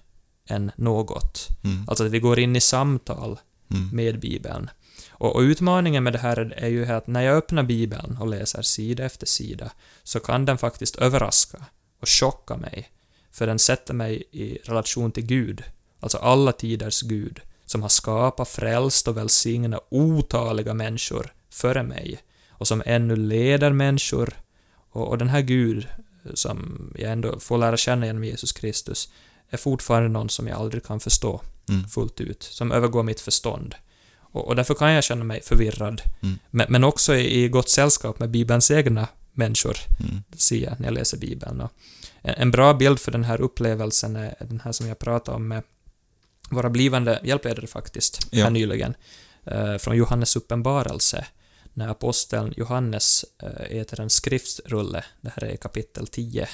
än 0.50 0.72
något. 0.76 1.48
Mm. 1.64 1.86
Alltså 1.88 2.06
att 2.06 2.12
vi 2.12 2.20
går 2.20 2.40
in 2.40 2.56
i 2.56 2.62
samtal 2.62 3.40
Mm. 3.72 3.90
med 3.94 4.20
Bibeln. 4.20 4.70
Och, 5.14 5.36
och 5.36 5.42
utmaningen 5.42 6.04
med 6.04 6.14
det 6.14 6.20
här 6.20 6.54
är 6.58 6.68
ju 6.68 6.86
att 6.86 7.08
när 7.08 7.22
jag 7.22 7.38
öppnar 7.38 7.64
Bibeln 7.64 8.18
och 8.18 8.28
läser 8.28 8.62
sida 8.62 9.06
efter 9.06 9.28
sida 9.28 9.72
så 10.04 10.20
kan 10.20 10.46
den 10.46 10.58
faktiskt 10.58 10.96
överraska 10.96 11.66
och 12.02 12.10
chocka 12.10 12.58
mig. 12.58 12.90
För 13.32 13.48
den 13.48 13.60
sätter 13.60 13.94
mig 13.94 14.24
i 14.32 14.58
relation 14.64 15.12
till 15.12 15.26
Gud, 15.26 15.64
alltså 16.00 16.18
alla 16.18 16.52
tiders 16.52 17.02
Gud, 17.02 17.40
som 17.66 17.82
har 17.82 17.90
skapat, 17.90 18.50
frälst 18.50 19.08
och 19.08 19.18
välsignat 19.18 19.88
otaliga 19.90 20.74
människor 20.74 21.34
före 21.50 21.84
mig 21.84 22.20
och 22.50 22.68
som 22.68 22.84
ännu 22.86 23.16
leder 23.16 23.72
människor. 23.72 24.34
Och, 24.92 25.08
och 25.08 25.18
den 25.18 25.30
här 25.30 25.42
Gud 25.42 25.88
som 26.34 26.92
jag 27.00 27.12
ändå 27.12 27.40
får 27.40 27.58
lära 27.58 27.78
känna 27.78 28.06
genom 28.06 28.24
Jesus 28.24 28.52
Kristus 28.52 29.10
är 29.50 29.58
fortfarande 29.58 30.10
någon 30.10 30.30
som 30.30 30.48
jag 30.48 30.58
aldrig 30.58 30.86
kan 30.86 31.00
förstå 31.00 31.42
Mm. 31.70 31.88
fullt 31.88 32.22
ut, 32.22 32.44
som 32.44 32.72
övergår 32.72 33.04
mitt 33.04 33.20
förstånd. 33.20 33.76
Och, 34.34 34.48
och 34.48 34.56
därför 34.56 34.74
kan 34.74 34.92
jag 34.92 35.04
känna 35.04 35.24
mig 35.24 35.42
förvirrad. 35.42 36.02
Mm. 36.22 36.40
Men, 36.50 36.66
men 36.70 36.84
också 36.84 37.16
i, 37.16 37.44
i 37.44 37.48
gott 37.48 37.70
sällskap 37.70 38.20
med 38.20 38.30
Bibelns 38.30 38.72
egna 38.72 39.08
människor, 39.34 39.78
Mm. 40.00 40.24
ser 40.38 40.58
jag 40.58 40.80
när 40.80 40.88
jag 40.88 40.94
läser 40.94 41.18
Bibeln. 41.18 41.62
Och 41.62 41.72
en, 42.22 42.34
en 42.38 42.52
bra 42.52 42.74
bild 42.74 43.00
för 43.00 43.12
den 43.12 43.24
här 43.24 43.42
upplevelsen 43.42 44.16
är 44.16 44.36
den 44.40 44.60
här 44.60 44.72
som 44.72 44.88
jag 44.88 45.00
pratade 45.00 45.36
om 45.36 45.48
med 45.48 45.64
våra 46.50 46.70
blivande 46.70 47.20
hjälpledare 47.24 47.68
faktiskt, 47.68 48.28
Ja. 48.32 48.44
här 48.44 48.52
nyligen, 48.52 48.94
eh, 49.46 49.78
från 49.78 49.98
Johannes 49.98 50.36
uppenbarelse, 50.36 51.26
när 51.74 51.88
aposteln 51.88 52.54
Johannes 52.58 53.26
eh, 53.44 53.78
äter 53.78 54.00
en 54.00 54.10
skriftrulle, 54.10 55.04
det 55.22 55.32
här 55.36 55.44
är 55.44 55.56
kapitel 55.56 56.08
10, 56.08 56.48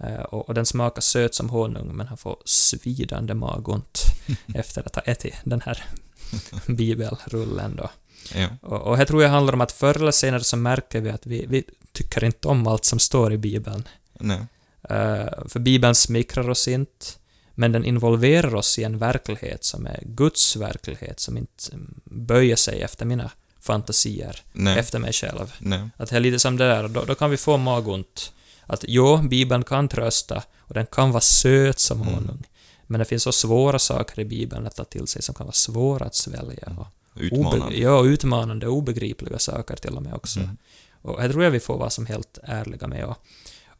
eh, 0.00 0.14
och, 0.14 0.48
och 0.48 0.54
den 0.54 0.66
smakar 0.66 1.00
söt 1.00 1.34
som 1.34 1.50
honung, 1.50 1.96
men 1.96 2.06
han 2.06 2.16
får 2.18 2.36
svidande 2.44 3.34
magont 3.34 4.02
efter 4.54 4.82
att 4.86 4.94
ha 4.94 5.02
ätit 5.02 5.34
den 5.44 5.60
här 5.60 5.84
bibelrullen 6.66 7.76
då. 7.76 7.90
Ja. 8.34 8.48
Och, 8.62 8.82
och 8.82 8.96
här 8.96 9.04
tror 9.04 9.22
jag 9.22 9.30
handlar 9.30 9.52
om 9.52 9.60
att 9.60 9.72
förr 9.72 9.96
eller 9.96 10.10
senare 10.10 10.44
så 10.44 10.56
märker 10.56 11.00
vi 11.00 11.10
att 11.10 11.26
vi, 11.26 11.46
vi 11.48 11.64
tycker 11.92 12.24
inte 12.24 12.48
om 12.48 12.66
allt 12.66 12.84
som 12.84 12.98
står 12.98 13.32
i 13.32 13.38
Bibeln. 13.38 13.88
Nej. 14.12 14.46
Eh, 14.82 15.48
för 15.48 15.58
Bibeln 15.58 15.94
smickrar 15.94 16.48
oss 16.50 16.68
inte, 16.68 17.06
men 17.54 17.72
den 17.72 17.84
involverar 17.84 18.54
oss 18.54 18.78
i 18.78 18.84
en 18.84 18.98
verklighet 18.98 19.64
som 19.64 19.86
är 19.86 20.00
Guds 20.02 20.56
verklighet, 20.56 21.20
som 21.20 21.36
inte 21.36 21.72
mm, 21.72 22.00
böjer 22.04 22.56
sig 22.56 22.82
efter 22.82 23.06
mina 23.06 23.30
fantasier, 23.60 24.42
Nej. 24.52 24.78
efter 24.78 24.98
mig 24.98 25.12
själv. 25.12 25.52
Nej. 25.58 25.88
Att 25.96 26.10
det 26.10 26.16
är 26.16 26.20
lite 26.20 26.38
som 26.38 26.56
det 26.56 26.68
där, 26.68 26.88
då, 26.88 27.04
då 27.04 27.14
kan 27.14 27.30
vi 27.30 27.36
få 27.36 27.56
magont. 27.56 28.32
Att 28.66 28.84
jo, 28.88 29.16
Bibeln 29.16 29.64
kan 29.64 29.88
trösta, 29.88 30.42
och 30.58 30.74
den 30.74 30.86
kan 30.86 31.10
vara 31.10 31.20
söt 31.20 31.78
som 31.78 32.02
Mm. 32.02 32.42
Men 32.90 32.98
det 32.98 33.04
finns 33.04 33.22
så 33.22 33.32
svåra 33.32 33.78
saker 33.78 34.20
i 34.20 34.24
Bibeln 34.24 34.66
att 34.66 34.76
ta 34.76 34.84
till 34.84 35.06
sig 35.06 35.22
som 35.22 35.34
kan 35.34 35.46
vara 35.46 35.54
svåra 35.54 36.04
att 36.04 36.14
svälja. 36.14 36.76
Och 36.78 36.86
Utmanande. 37.22 37.66
Obe- 37.66 37.82
ja, 37.82 38.04
utmanande, 38.04 38.68
obegripliga 38.68 39.38
saker 39.38 39.76
till 39.76 39.96
och 39.96 40.02
med 40.02 40.14
också. 40.14 40.40
Mm. 40.40 40.56
Och 41.02 41.20
här 41.20 41.28
tror 41.28 41.44
jag 41.44 41.50
vi 41.50 41.60
får 41.60 41.78
vara 41.78 41.90
som 41.90 42.06
helt 42.06 42.38
ärliga 42.42 42.86
med. 42.86 43.04
Och, 43.04 43.16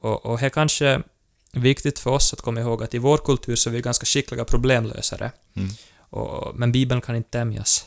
och, 0.01 0.27
och 0.27 0.39
här 0.39 0.49
kanske 0.49 1.03
viktigt 1.53 1.99
för 1.99 2.11
oss 2.11 2.33
att 2.33 2.41
komma 2.41 2.61
ihåg 2.61 2.83
att 2.83 2.95
i 2.95 2.99
vår 2.99 3.19
kultur 3.19 3.57
så 3.57 3.71
är 3.71 3.75
vi 3.75 3.81
ganska 3.81 4.07
skickliga 4.07 4.45
problemlösare. 4.45 5.33
Mm. 5.57 5.71
Och, 5.99 6.55
men 6.55 6.73
Bibeln 6.73 7.01
kan 7.01 7.17
inte 7.17 7.31
tämjas. 7.31 7.87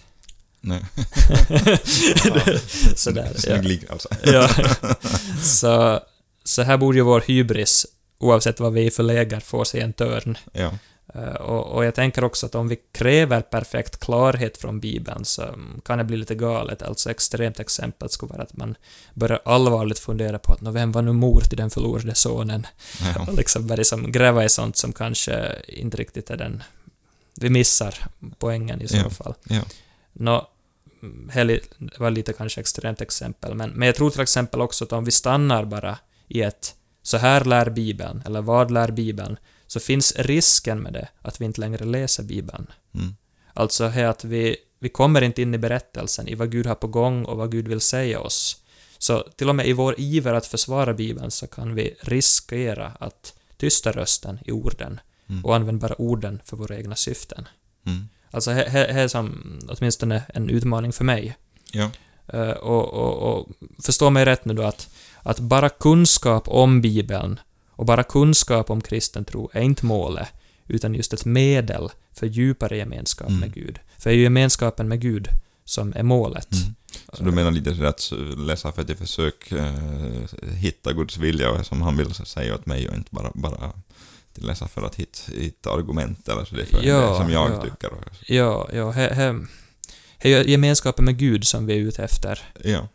Nej. 0.62 0.82
Sådär. 2.96 3.34
Snygg 3.38 3.86
alltså. 3.90 4.10
ja. 4.24 4.50
Så, 5.42 6.00
så 6.44 6.62
här 6.62 6.78
borde 6.78 6.98
ju 6.98 7.04
vår 7.04 7.24
hybris, 7.28 7.86
oavsett 8.20 8.60
vad 8.60 8.74
vi 8.74 8.88
är 8.88 8.92
för 8.92 9.04
läger, 9.04 9.40
få 9.40 9.66
sig 9.66 9.82
en 9.82 9.94
törn. 9.94 10.38
Ja. 10.52 10.72
Eh, 11.14 11.34
Och, 11.34 11.66
och 11.76 11.86
jag 11.86 11.96
tänker 11.96 12.24
också 12.24 12.46
att 12.46 12.56
om 12.56 12.68
vi 12.68 12.78
kräver 12.92 13.42
perfekt 13.42 14.00
klarhet 14.00 14.58
från 14.58 14.80
Bibeln 14.80 15.26
så 15.26 15.44
kan 15.86 15.98
det 15.98 16.04
bli 16.04 16.18
lite 16.18 16.36
galet. 16.36 16.82
Alltså 16.82 17.10
extremt 17.12 17.60
exempel 17.60 18.10
skulle 18.10 18.30
vara 18.34 18.44
att 18.44 18.58
man 18.58 18.76
börjar 19.14 19.40
allvarligt 19.46 20.00
fundera 20.00 20.40
på 20.40 20.52
att 20.54 20.62
"Nå, 20.62 20.72
vem 20.72 20.92
var 20.92 21.02
nu 21.02 21.12
mor 21.12 21.42
till 21.42 21.58
den 21.58 21.70
förlorade 21.70 22.16
sonen? 22.16 22.68
Ja. 23.16 23.26
Och 23.28 23.34
liksom 23.34 23.68
börja 23.68 23.84
som 23.84 24.12
gräva 24.12 24.44
i 24.46 24.50
sånt 24.50 24.78
som 24.78 24.94
kanske 24.94 25.56
inte 25.68 25.98
riktigt 25.98 26.30
är 26.30 26.38
den... 26.38 26.64
Vi 27.42 27.50
missar 27.50 27.96
poängen 28.40 28.82
i 28.82 28.88
så 28.88 28.98
Ja. 28.98 29.10
fall. 29.10 29.34
Ja. 29.44 29.62
Nå, 30.14 30.48
mm, 31.04 31.30
det 31.80 32.00
var 32.00 32.12
lite 32.12 32.34
kanske 32.34 32.62
extremt 32.62 33.02
exempel, 33.02 33.56
men, 33.56 33.70
men 33.70 33.86
jag 33.86 33.96
tror 33.96 34.10
till 34.10 34.22
exempel 34.22 34.62
också 34.62 34.84
att 34.86 34.92
om 34.94 35.06
vi 35.06 35.12
stannar 35.12 35.66
bara 35.66 35.98
i 36.28 36.42
ett 36.42 36.76
så 37.04 37.18
här 37.18 37.44
lär 37.46 37.70
Bibeln, 37.70 38.24
eller 38.26 38.42
vad 38.42 38.72
lär 38.72 38.92
Bibeln, 38.92 39.38
så 39.74 39.80
finns 39.80 40.16
risken 40.16 40.80
med 40.80 40.94
det 40.94 41.08
att 41.22 41.42
vi 41.42 41.46
inte 41.46 41.62
längre 41.62 41.86
läser 41.86 42.24
Bibeln. 42.24 42.68
Mm. 42.96 43.16
Alltså 43.54 43.88
här 43.88 44.06
att 44.06 44.24
vi, 44.24 44.58
vi 44.80 44.90
kommer 44.90 45.22
inte 45.22 45.42
in 45.42 45.54
i 45.54 45.58
berättelsen, 45.58 46.28
i 46.28 46.36
vad 46.36 46.52
Gud 46.52 46.66
har 46.66 46.76
på 46.76 46.88
gång 46.88 47.26
och 47.26 47.38
vad 47.38 47.52
Gud 47.52 47.68
vill 47.68 47.82
säga 47.82 48.20
oss. 48.20 48.58
Så 48.98 49.20
till 49.20 49.50
och 49.50 49.56
med 49.56 49.68
i 49.68 49.74
vår 49.74 49.96
iver 49.98 50.34
att 50.34 50.46
försvara 50.46 50.94
Bibeln 50.94 51.32
så 51.32 51.48
kan 51.48 51.76
vi 51.76 51.96
riskera 52.02 52.92
att 53.00 53.34
tysta 53.58 53.92
rösten 53.92 54.40
i 54.46 54.52
orden 54.52 55.00
Mm. 55.30 55.46
och 55.46 55.56
använda 55.56 55.88
bara 55.88 56.02
orden 56.02 56.42
för 56.46 56.58
våra 56.58 56.78
egna 56.78 56.96
syften. 56.96 57.48
Mm. 57.86 58.10
Alltså 58.32 58.52
här, 58.52 58.86
är 58.86 59.08
som 59.08 59.60
åtminstone 59.70 60.24
en 60.34 60.50
utmaning 60.50 60.94
för 60.94 61.04
mig. 61.04 61.38
Ja. 61.72 61.92
Eh, 62.28 62.50
och, 62.50 62.94
och, 62.94 63.34
och 63.34 63.50
förstå 63.84 64.10
mig 64.10 64.26
rätt 64.26 64.46
nu 64.46 64.54
då 64.54 64.64
att, 64.64 64.90
att 65.24 65.40
bara 65.40 65.70
kunskap 65.70 66.48
om 66.48 66.82
Bibeln 66.82 67.40
och 67.76 67.86
bara 67.86 68.04
kunskap 68.04 68.70
om 68.70 68.82
kristen 68.82 69.26
tro 69.26 69.50
är 69.54 69.62
inte 69.62 69.86
målet, 69.86 70.28
utan 70.68 70.96
just 70.96 71.14
ett 71.14 71.26
medel 71.26 71.90
för 72.14 72.28
djupare 72.28 72.78
gemenskap 72.78 73.28
Mm. 73.30 73.40
med 73.40 73.54
Gud. 73.54 73.80
För 73.98 74.10
det 74.10 74.14
är 74.16 74.18
ju 74.18 74.24
gemenskapen 74.24 74.88
med 74.88 75.02
Gud 75.02 75.28
som 75.66 75.94
är 75.96 76.04
målet. 76.04 76.52
Mm. 76.54 76.76
Så 77.14 77.24
du 77.24 77.32
menar 77.32 77.52
lite 77.52 77.76
sådär 77.76 77.88
att 77.90 78.12
läsa 78.38 78.72
för 78.72 78.82
att 78.82 78.90
jag 78.90 78.98
försöker 78.98 79.58
eh, 79.58 80.54
hitta 80.54 80.94
Guds 80.94 81.18
vilja 81.18 81.52
och 81.52 81.66
som 81.66 81.82
han 81.82 81.98
vill 81.98 82.14
säga 82.14 82.56
åt 82.56 82.66
mig 82.66 82.90
och 82.90 82.96
inte 82.96 83.10
bara, 83.12 83.32
bara 83.34 83.72
läsa 84.36 84.68
för 84.68 84.82
att 84.82 84.96
hitta, 84.96 85.32
hitta 85.38 85.72
argument 85.72 86.30
eller 86.30 86.46
så 86.46 86.56
det 86.56 86.62
är 86.62 86.66
för 86.66 86.84
Ja, 86.84 87.10
det 87.10 87.16
som 87.16 87.32
jag 87.32 87.52
ja. 87.52 87.62
tycker. 87.64 87.90
Ja, 88.28 88.70
ja, 88.74 88.92
här 88.92 89.46
är 90.20 90.44
gemenskapen 90.44 91.06
med 91.06 91.18
Gud 91.18 91.48
som 91.48 91.66
vi 91.66 91.74
är 91.74 91.78
ute 91.78 92.04
efter. 92.04 92.40
ja, 92.64 92.88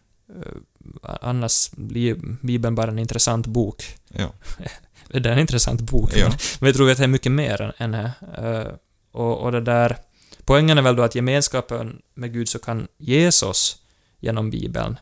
Eh, 0.44 0.52
Annars 1.02 1.70
blir 1.70 2.14
Bibeln 2.42 2.74
bara 2.74 2.90
en 2.90 2.98
intressant 2.98 3.46
bok. 3.46 3.84
ja, 4.08 4.32
Det 5.10 5.28
är 5.28 5.32
en 5.32 5.38
intressant 5.38 5.80
bok, 5.80 6.10
ja, 6.16 6.28
men, 6.28 6.38
men 6.60 6.66
jag 6.66 6.76
tror 6.76 6.90
att 6.90 6.98
det 6.98 7.04
är 7.04 7.08
mycket 7.08 7.32
mer 7.32 7.74
än, 7.78 7.90
det. 7.90 8.12
Eh, 8.38 8.74
och, 9.12 9.38
och 9.38 9.52
det 9.52 9.60
där... 9.60 9.96
Poängen 10.44 10.78
är 10.78 10.82
väl 10.82 10.96
då 10.96 11.02
att 11.02 11.14
gemenskapen 11.14 11.98
med 12.14 12.32
Gud 12.32 12.48
så 12.48 12.58
kan 12.58 12.88
ges 12.98 13.42
oss 13.42 13.76
genom 14.20 14.50
Bibeln. 14.50 14.98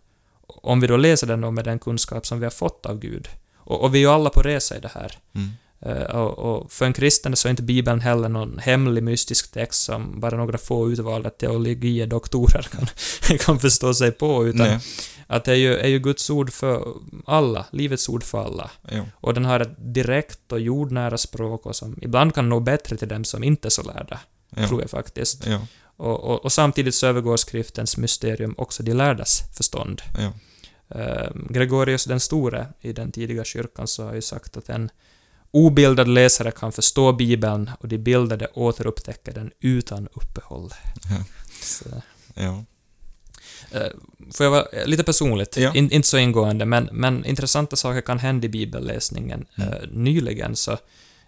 Om 0.46 0.80
vi 0.80 0.86
då 0.86 0.96
läser 0.96 1.26
den 1.26 1.40
då 1.40 1.50
med 1.50 1.64
den 1.64 1.78
kunskap 1.78 2.26
som 2.26 2.40
vi 2.40 2.46
har 2.46 2.50
fått 2.50 2.86
av 2.86 2.98
Gud. 2.98 3.28
Och, 3.56 3.84
och 3.84 3.94
vi 3.94 3.98
är 3.98 4.02
ju 4.02 4.08
alla 4.08 4.30
på 4.30 4.42
resa 4.42 4.76
i 4.76 4.80
det 4.80 4.90
här. 4.94 5.18
mm, 5.34 5.50
och, 6.06 6.38
och 6.38 6.72
för 6.72 6.86
en 6.86 6.92
kristen 6.92 7.36
så 7.36 7.48
är 7.48 7.50
inte 7.50 7.62
Bibeln 7.62 8.00
heller 8.00 8.28
någon 8.28 8.58
hemlig 8.58 9.02
mystisk 9.02 9.52
text 9.52 9.82
som 9.82 10.20
bara 10.20 10.36
några 10.36 10.58
få 10.58 10.90
utvalda 10.90 11.30
teologiedoktorer 11.30 12.62
kan, 12.62 12.86
kan 13.38 13.58
förstå 13.58 13.94
sig 13.94 14.12
på, 14.12 14.46
utan 14.46 14.66
nej, 14.66 14.78
att 15.26 15.44
det 15.44 15.52
är 15.52 15.56
ju, 15.56 15.76
är 15.76 15.88
ju 15.88 15.98
Guds 15.98 16.30
ord 16.30 16.52
för 16.52 16.94
alla, 17.26 17.66
livets 17.70 18.08
ord 18.08 18.22
för 18.22 18.44
alla. 18.44 18.70
ja, 18.90 19.04
Och 19.14 19.34
den 19.34 19.44
har 19.44 19.60
ett 19.60 19.94
direkt 19.94 20.52
och 20.52 20.60
jordnära 20.60 21.18
språk 21.18 21.66
och 21.66 21.76
som 21.76 21.98
ibland 22.02 22.34
kan 22.34 22.48
nå 22.48 22.60
bättre 22.60 22.96
till 22.96 23.08
dem 23.08 23.24
som 23.24 23.44
inte 23.44 23.68
är 23.68 23.70
så 23.70 23.82
lärda, 23.82 24.20
ja, 24.56 24.68
tror 24.68 24.80
jag 24.80 24.90
faktiskt. 24.90 25.46
Och, 25.96 26.20
och, 26.20 26.44
och 26.44 26.52
samtidigt 26.52 26.94
så 26.94 27.06
övergår 27.06 27.36
skriftens 27.36 27.96
mysterium 27.96 28.54
också 28.58 28.82
de 28.82 28.94
lärdas 28.94 29.42
förstånd. 29.56 30.02
Eh, 30.88 31.30
Gregorius 31.50 32.04
den 32.04 32.20
store 32.20 32.66
i 32.80 32.92
den 32.92 33.12
tidiga 33.12 33.44
kyrkan 33.44 33.86
så 33.86 34.04
har 34.04 34.14
ju 34.14 34.22
sagt 34.22 34.56
att 34.56 34.68
en 34.68 34.90
obildad 35.50 36.08
läsare 36.08 36.50
kan 36.50 36.72
förstå 36.72 37.12
Bibeln 37.12 37.70
och 37.80 37.88
de 37.88 37.98
bildade 37.98 38.48
återupptäcker 38.54 39.32
den 39.32 39.50
utan 39.60 40.08
uppehåll. 40.12 40.70
Ja. 41.10 41.24
Så, 41.62 41.84
ja, 42.34 42.64
får 44.32 44.44
jag 44.44 44.50
vara 44.50 44.66
eh, 44.72 44.86
lite 44.86 45.04
personligt, 45.04 45.56
Ja. 45.56 45.74
In, 45.74 45.90
inte 45.90 46.08
så 46.08 46.18
ingående, 46.18 46.64
men, 46.64 46.88
men 46.92 47.24
intressanta 47.24 47.76
saker 47.76 48.00
kan 48.00 48.18
hända 48.18 48.46
i 48.46 48.48
bibelläsningen. 48.48 49.46
Mm. 49.58 49.72
Eh, 49.72 49.78
nyligen 49.90 50.56
så 50.56 50.78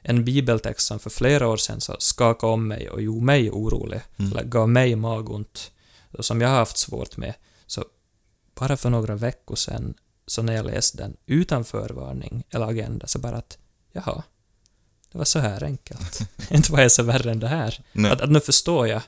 en 0.02 0.24
bibeltext 0.24 0.86
som 0.86 0.98
för 0.98 1.10
flera 1.10 1.48
år 1.48 1.56
sedan 1.56 1.80
så 1.80 1.96
skakade 1.98 2.52
om 2.52 2.68
mig 2.68 2.90
och 2.90 3.02
gjorde 3.02 3.24
mig 3.24 3.50
orolig, 3.50 4.00
Mm. 4.18 4.32
eller 4.32 4.44
gav 4.44 4.68
mig 4.68 4.96
magont, 4.96 5.70
som 6.18 6.40
jag 6.40 6.48
har 6.48 6.56
haft 6.56 6.76
svårt 6.78 7.16
med. 7.16 7.34
Så 7.66 7.84
bara 8.54 8.76
för 8.76 8.90
några 8.90 9.14
veckor 9.16 9.56
sedan, 9.56 9.94
så 10.26 10.42
när 10.42 10.52
jag 10.54 10.66
läste 10.66 10.96
den 10.98 11.16
utan 11.26 11.64
förvarning 11.64 12.44
eller 12.50 12.66
agenda, 12.66 13.06
så 13.06 13.18
bara 13.18 13.36
att 13.36 13.58
jaha, 13.92 14.22
det 15.12 15.18
var 15.18 15.24
så 15.24 15.38
här 15.38 15.64
enkelt. 15.64 16.20
inte 16.50 16.72
var 16.72 16.80
jag 16.80 16.92
så 16.92 17.02
värre 17.02 17.30
än 17.30 17.40
det 17.40 17.48
här. 17.48 17.80
Nej. 17.92 18.10
Att, 18.10 18.20
att 18.20 18.30
nu 18.30 18.40
förstår 18.40 18.88
jag. 18.88 19.02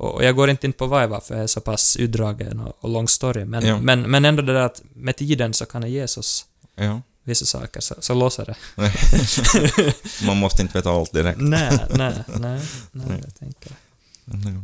Och, 0.00 0.24
jag 0.24 0.36
går 0.36 0.50
inte 0.50 0.66
in 0.66 0.72
på 0.72 0.86
vad 0.86 1.02
jag 1.02 1.08
var, 1.08 1.20
för 1.20 1.34
jag 1.34 1.42
är 1.42 1.46
så 1.46 1.60
pass 1.60 1.96
utdragen 1.96 2.60
och, 2.60 2.76
och 2.80 2.90
lång 2.90 3.08
story, 3.08 3.44
men, 3.44 3.66
Ja. 3.66 3.78
men, 3.80 4.10
men 4.10 4.24
ändå 4.24 4.42
det 4.42 4.52
där 4.52 4.60
att 4.60 4.82
med 4.94 5.16
tiden 5.16 5.54
så 5.54 5.66
kan 5.66 5.90
Jesus 5.90 6.46
Ja. 6.74 7.00
vissa 7.24 7.44
saker, 7.46 7.80
så, 7.80 7.94
så 7.98 8.14
låser 8.14 8.44
det. 8.46 8.56
Man 10.26 10.36
måste 10.36 10.62
inte 10.62 10.78
veta 10.78 10.90
allt 10.90 11.12
direkt. 11.12 11.38
nej, 11.40 11.78
nej, 11.94 12.12
nej, 12.24 12.24
nej, 12.40 12.60
Nej. 12.92 13.20
jag 13.24 13.34
tänker. 13.34 13.72
Nej. 14.24 14.54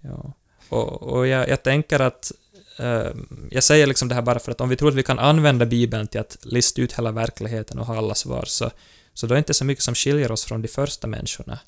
Ja. 0.00 0.32
Och, 0.68 1.02
och 1.02 1.26
jag, 1.26 1.48
jag 1.48 1.62
tänker 1.62 2.00
att 2.00 2.32
eh, 2.78 3.06
jag 3.50 3.64
säger 3.64 3.86
liksom 3.86 4.08
det 4.08 4.14
här 4.14 4.22
bara 4.22 4.38
för 4.38 4.50
att 4.52 4.60
om 4.60 4.68
vi 4.68 4.76
tror 4.76 4.88
att 4.88 4.94
vi 4.94 5.02
kan 5.02 5.18
använda 5.18 5.66
Bibeln 5.66 6.06
till 6.06 6.20
att 6.20 6.36
lista 6.42 6.80
ut 6.80 6.92
hela 6.92 7.12
verkligheten 7.12 7.78
och 7.78 7.86
ha 7.86 7.96
alla 7.98 8.14
svar, 8.14 8.44
så, 8.46 8.70
så 9.14 9.26
då 9.26 9.32
är 9.32 9.36
det 9.36 9.38
inte 9.38 9.54
så 9.54 9.64
mycket 9.64 9.84
som 9.84 9.94
skiljer 9.94 10.32
oss 10.32 10.44
från 10.44 10.62
de 10.62 10.68
första 10.68 11.06
människorna. 11.06 11.58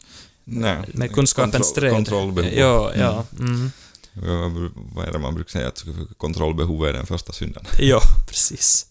Nej. 0.45 0.77
Med 0.95 1.13
kunskapens 1.15 1.73
Kontro- 1.73 1.75
träd. 1.81 1.93
Kontrollbehov. 1.93 2.53
Ja, 2.53 2.93
ja. 2.97 3.25
Mm. 3.41 3.71
Ja, 4.15 4.51
Vad 4.95 5.09
är 5.09 5.13
det 5.13 5.19
man 5.19 5.35
brukar 5.35 5.51
säga? 5.51 5.69
Att 5.69 5.85
kontrollbehov 6.17 6.87
är 6.87 6.93
den 6.93 7.07
första 7.07 7.33
synden. 7.33 7.65
Ja, 7.79 8.01
precis. 8.29 8.87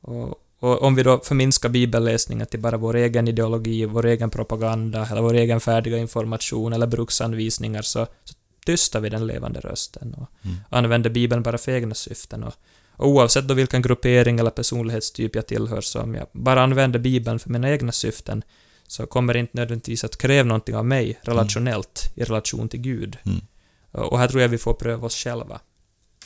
Och, 0.00 0.28
och 0.60 0.82
om 0.82 0.94
vi 0.94 1.02
då 1.02 1.18
förminskar 1.24 1.68
bibelläsningen 1.68 2.46
till 2.46 2.60
bara 2.60 2.76
vår 2.76 2.96
egen 2.96 3.28
ideologi, 3.28 3.84
vår 3.84 4.06
egen 4.06 4.30
propaganda, 4.30 5.06
eller 5.10 5.22
vår 5.22 5.34
egen 5.34 5.60
färdiga 5.60 5.98
information 5.98 6.72
eller 6.72 6.86
bruksanvisningar, 6.86 7.82
så, 7.82 8.06
så 8.24 8.34
tystar 8.66 9.00
vi 9.00 9.08
den 9.08 9.26
levande 9.26 9.60
rösten 9.60 10.14
och 10.14 10.28
Mm. 10.44 10.56
använder 10.70 11.10
Bibeln 11.10 11.42
bara 11.42 11.58
för 11.58 11.72
egna 11.72 11.94
syften. 11.94 12.42
Och, 12.44 12.54
och 12.96 13.08
oavsett 13.08 13.48
då 13.48 13.54
vilken 13.54 13.82
gruppering 13.82 14.38
eller 14.38 14.50
personlighetstyp 14.50 15.34
jag 15.34 15.46
tillhör, 15.46 15.80
så 15.80 16.00
om 16.00 16.14
jag 16.14 16.26
bara 16.32 16.62
använder 16.62 16.98
Bibeln 16.98 17.38
för 17.38 17.50
mina 17.50 17.70
egna 17.70 17.92
syften, 17.92 18.42
så 18.92 19.06
kommer 19.06 19.32
det 19.32 19.40
inte 19.40 19.56
nödvändigtvis 19.56 20.04
att 20.04 20.18
kräva 20.18 20.48
någonting 20.48 20.76
av 20.76 20.86
mig 20.86 21.18
relationellt 21.22 22.12
i 22.14 22.24
relation 22.24 22.68
till 22.68 22.80
Gud. 22.80 23.18
Mm. 23.24 23.40
Och 23.90 24.18
här 24.18 24.28
tror 24.28 24.42
jag 24.42 24.48
vi 24.48 24.58
får 24.58 24.74
pröva 24.74 25.06
oss 25.06 25.16
själva. 25.16 25.60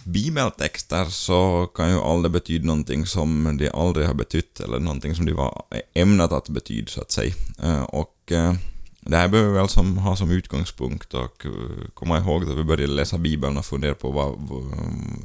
Bibeltexter 0.04 1.04
så 1.04 1.66
kan 1.74 1.90
ju 1.90 1.98
aldrig 1.98 2.32
betyda 2.32 2.66
någonting 2.66 3.06
som 3.06 3.56
de 3.58 3.70
aldrig 3.70 4.06
har 4.06 4.14
betytt 4.14 4.60
eller 4.60 4.78
någonting 4.78 5.14
som 5.14 5.26
de 5.26 5.32
var 5.32 5.64
ämnat 5.94 6.32
att 6.32 6.48
betyda 6.48 6.88
så 6.88 7.00
att 7.00 7.10
säga. 7.10 7.34
Eh, 7.62 7.82
Och 7.82 8.32
eh, 8.32 8.54
det 9.00 9.16
här 9.16 9.28
behöver 9.28 9.50
vi 9.50 9.58
väl 9.58 9.68
som, 9.68 9.98
ha 9.98 10.16
som 10.16 10.30
utgångspunkt 10.30 11.14
och 11.14 11.46
eh, 11.46 11.88
komma 11.94 12.18
ihåg 12.18 12.46
då 12.46 12.54
vi 12.54 12.64
började 12.64 12.92
läsa 12.92 13.18
Bibeln 13.18 13.56
och 13.56 13.64
fundera 13.64 13.94
på 13.94 14.10
vad, 14.10 14.38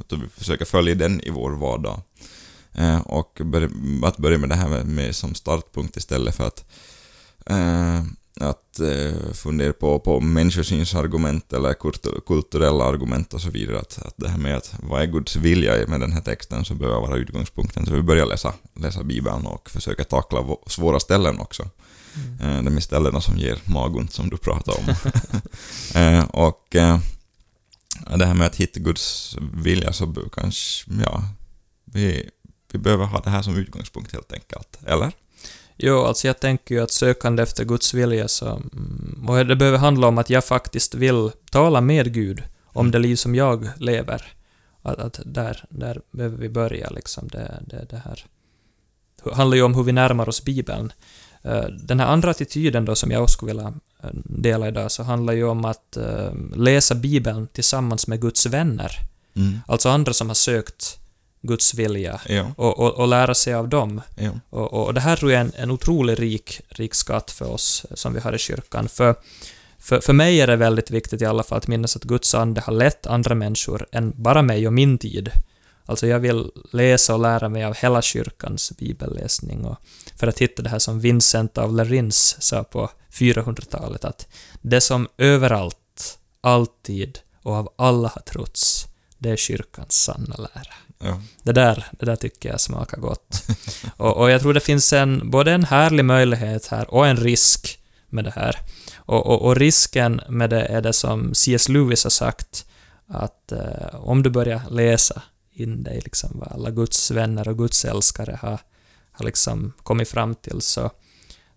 då 0.06 0.16
vi 0.16 0.28
försöker 0.28 0.64
följa 0.64 0.94
den 0.94 1.20
i 1.20 1.30
vår 1.30 1.50
vardag. 1.50 2.00
Och 3.04 3.40
att 4.02 4.16
börja 4.16 4.38
med 4.38 4.48
det 4.48 4.54
här 4.54 4.68
med, 4.68 4.86
med 4.86 5.14
som 5.14 5.34
startpunkt 5.34 5.96
istället 5.96 6.34
för 6.34 6.46
att 6.46 6.64
att 8.40 8.80
eh, 8.80 9.32
fundera 9.32 9.72
på, 9.72 9.98
på 10.00 10.20
människosynsargument 10.20 11.52
eller 11.52 11.74
kultur, 11.74 12.20
kulturella 12.26 12.84
argument 12.84 13.34
och 13.34 13.40
så 13.40 13.50
vidare. 13.50 13.78
Att, 13.78 13.98
att 14.06 14.14
det 14.16 14.28
här 14.28 14.38
med 14.38 14.56
att 14.56 14.74
vad 14.82 15.02
är 15.02 15.06
Guds 15.06 15.36
vilja 15.36 15.86
med 15.88 16.00
den 16.00 16.12
här 16.12 16.20
texten 16.20 16.64
så 16.64 16.74
behöver 16.74 17.00
vara 17.00 17.16
utgångspunkten. 17.16 17.86
Så 17.86 17.94
vi 17.94 18.02
börjar 18.02 18.26
läsa, 18.26 18.54
läsa 18.74 19.02
Bibeln 19.02 19.46
och 19.46 19.70
försöka 19.70 20.04
tackla 20.04 20.40
vå- 20.40 20.68
svåra 20.68 21.00
ställen 21.00 21.40
också. 21.40 21.62
Eh, 22.40 22.62
de 22.62 22.76
är 22.76 22.80
ställena 22.80 23.20
som 23.20 23.36
ger 23.38 23.58
magont 23.64 24.12
som 24.12 24.30
du 24.30 24.36
pratade 24.36 24.78
om. 24.78 24.88
eh, 26.00 26.24
och 26.24 26.76
eh, 26.76 26.98
det 28.16 28.26
här 28.26 28.34
med 28.34 28.46
att 28.46 28.56
hitta 28.56 28.80
Guds 28.80 29.36
vilja 29.54 29.92
så 29.92 30.14
kanske, 30.32 30.90
ja, 31.04 31.24
vi, 31.84 32.30
vi 32.72 32.78
behöver 32.78 33.04
ha 33.04 33.20
det 33.20 33.30
här 33.30 33.42
som 33.42 33.56
utgångspunkt 33.56 34.12
helt 34.12 34.32
enkelt. 34.32 34.78
Eller? 34.86 35.12
Jo, 35.84 35.98
alltså 35.98 36.26
jag 36.26 36.40
tänker 36.40 36.74
ju 36.74 36.80
att 36.82 36.90
sökande 36.90 37.42
efter 37.42 37.64
Guds 37.64 37.94
vilja 37.94 38.28
så... 38.28 38.46
mm, 38.46 39.26
Och 39.28 39.46
det 39.46 39.56
behöver 39.56 39.78
handla 39.78 40.06
om 40.08 40.18
att 40.18 40.30
jag 40.30 40.44
faktiskt 40.44 40.94
vill 40.94 41.30
tala 41.50 41.80
med 41.80 42.14
Gud 42.14 42.42
om 42.64 42.90
det 42.90 42.98
liv 42.98 43.16
som 43.16 43.34
jag 43.34 43.68
lever. 43.76 44.32
Att, 44.82 44.98
att 44.98 45.20
där, 45.24 45.64
där 45.68 46.00
behöver 46.10 46.36
vi 46.36 46.48
börja 46.48 46.90
liksom. 46.90 47.28
Det, 47.28 47.62
det, 47.66 47.86
det 47.90 48.02
här 48.04 48.24
Det 49.24 49.34
handlar 49.34 49.56
ju 49.56 49.62
om 49.62 49.74
hur 49.74 49.82
vi 49.82 49.92
närmar 49.92 50.28
oss 50.28 50.44
Bibeln. 50.44 50.92
Eh, 51.42 51.64
Den 51.64 52.00
här 52.00 52.06
andra 52.06 52.30
attityden 52.30 52.84
då 52.84 52.94
som 52.94 53.10
jag 53.10 53.22
också 53.22 53.32
skulle 53.32 53.52
vilja 53.52 53.72
eh, 54.02 54.10
dela 54.24 54.68
idag, 54.68 54.90
så 54.92 55.02
handlar 55.02 55.32
ju 55.32 55.44
om 55.44 55.64
att 55.64 55.96
eh, 55.96 56.32
läsa 56.56 56.94
Bibeln 56.94 57.46
tillsammans 57.52 58.06
med 58.06 58.20
Guds 58.20 58.46
vänner. 58.46 58.92
Mm. 59.36 59.60
Alltså 59.66 59.88
andra 59.88 60.12
som 60.12 60.28
har 60.28 60.34
sökt 60.34 60.98
Guds 61.42 61.74
vilja 61.74 62.20
Ja, 62.28 62.52
och, 62.56 62.78
och, 62.78 62.90
och 62.94 63.08
lära 63.08 63.34
sig 63.34 63.54
av 63.54 63.68
dem. 63.68 64.00
ja. 64.16 64.30
Och, 64.50 64.72
och 64.72 64.94
det 64.94 65.00
här 65.00 65.16
tror 65.16 65.32
jag 65.32 65.40
är 65.40 65.44
en, 65.44 65.52
en 65.56 65.70
otroligt 65.70 66.18
rik, 66.18 66.60
rik 66.68 66.94
skatt 66.94 67.30
för 67.30 67.50
oss 67.50 67.86
som 67.94 68.14
vi 68.14 68.20
har 68.20 68.34
i 68.34 68.38
kyrkan. 68.38 68.88
För, 68.88 69.14
för, 69.78 70.00
för 70.00 70.12
mig 70.12 70.40
är 70.40 70.46
det 70.46 70.56
väldigt 70.56 70.90
viktigt 70.90 71.22
i 71.22 71.24
alla 71.24 71.42
fall 71.42 71.58
att 71.58 71.68
minnas 71.68 71.96
att 71.96 72.04
Guds 72.04 72.34
ande 72.34 72.60
har 72.60 72.72
lett 72.72 73.06
andra 73.06 73.34
människor 73.34 73.86
än 73.92 74.12
bara 74.16 74.42
mig 74.42 74.66
och 74.66 74.72
min 74.72 74.98
tid. 74.98 75.30
Alltså 75.86 76.06
jag 76.06 76.18
vill 76.18 76.50
läsa 76.72 77.14
och 77.14 77.20
lära 77.20 77.48
mig 77.48 77.64
av 77.64 77.74
hela 77.74 78.02
kyrkans 78.02 78.72
bibelläsning 78.78 79.64
och 79.64 79.76
för 80.16 80.26
att 80.26 80.38
hitta 80.38 80.62
det 80.62 80.68
här 80.68 80.78
som 80.78 81.00
Vincent 81.00 81.58
av 81.58 81.74
Lerins 81.74 82.36
sa 82.40 82.64
på 82.64 82.90
400-talet 83.12 84.04
att 84.04 84.28
det 84.60 84.80
som 84.80 85.08
överallt, 85.18 86.18
alltid 86.40 87.18
och 87.42 87.54
av 87.54 87.72
alla 87.76 88.08
har 88.08 88.22
trotts, 88.22 88.86
det 89.18 89.30
är 89.30 89.36
kyrkans 89.36 89.92
sanna 89.92 90.36
lära 90.36 90.74
ja. 91.02 91.20
Det 91.42 91.52
där, 91.52 91.86
det 91.90 92.06
där 92.06 92.16
tycker 92.16 92.48
jag 92.48 92.60
smakar 92.60 92.98
gott. 92.98 93.42
och, 93.96 94.16
och 94.16 94.30
jag 94.30 94.40
tror 94.40 94.54
det 94.54 94.60
finns 94.60 94.92
en, 94.92 95.30
både 95.30 95.52
en 95.52 95.64
härlig 95.64 96.04
möjlighet 96.04 96.66
här 96.66 96.94
och 96.94 97.06
en 97.06 97.16
risk 97.16 97.78
med 98.08 98.24
det 98.24 98.30
här. 98.30 98.56
Och, 98.96 99.26
och, 99.26 99.42
och 99.42 99.56
risken 99.56 100.20
med 100.28 100.50
det 100.50 100.62
är 100.62 100.80
det 100.80 100.92
som 100.92 101.34
C.S. 101.34 101.68
Lewis 101.68 102.04
har 102.04 102.10
sagt, 102.10 102.66
att 103.08 103.52
eh, 103.52 103.94
om 103.94 104.22
du 104.22 104.30
börjar 104.30 104.60
läsa 104.70 105.22
in 105.52 105.82
dig 105.82 106.00
liksom 106.04 106.30
vad 106.34 106.52
alla 106.52 106.70
Guds 106.70 107.10
vänner 107.10 107.48
och 107.48 107.58
Guds 107.58 107.84
älskare 107.84 108.38
har, 108.42 108.60
har 109.12 109.24
liksom 109.24 109.72
kommit 109.82 110.08
fram 110.08 110.34
till, 110.34 110.60
så, 110.60 110.90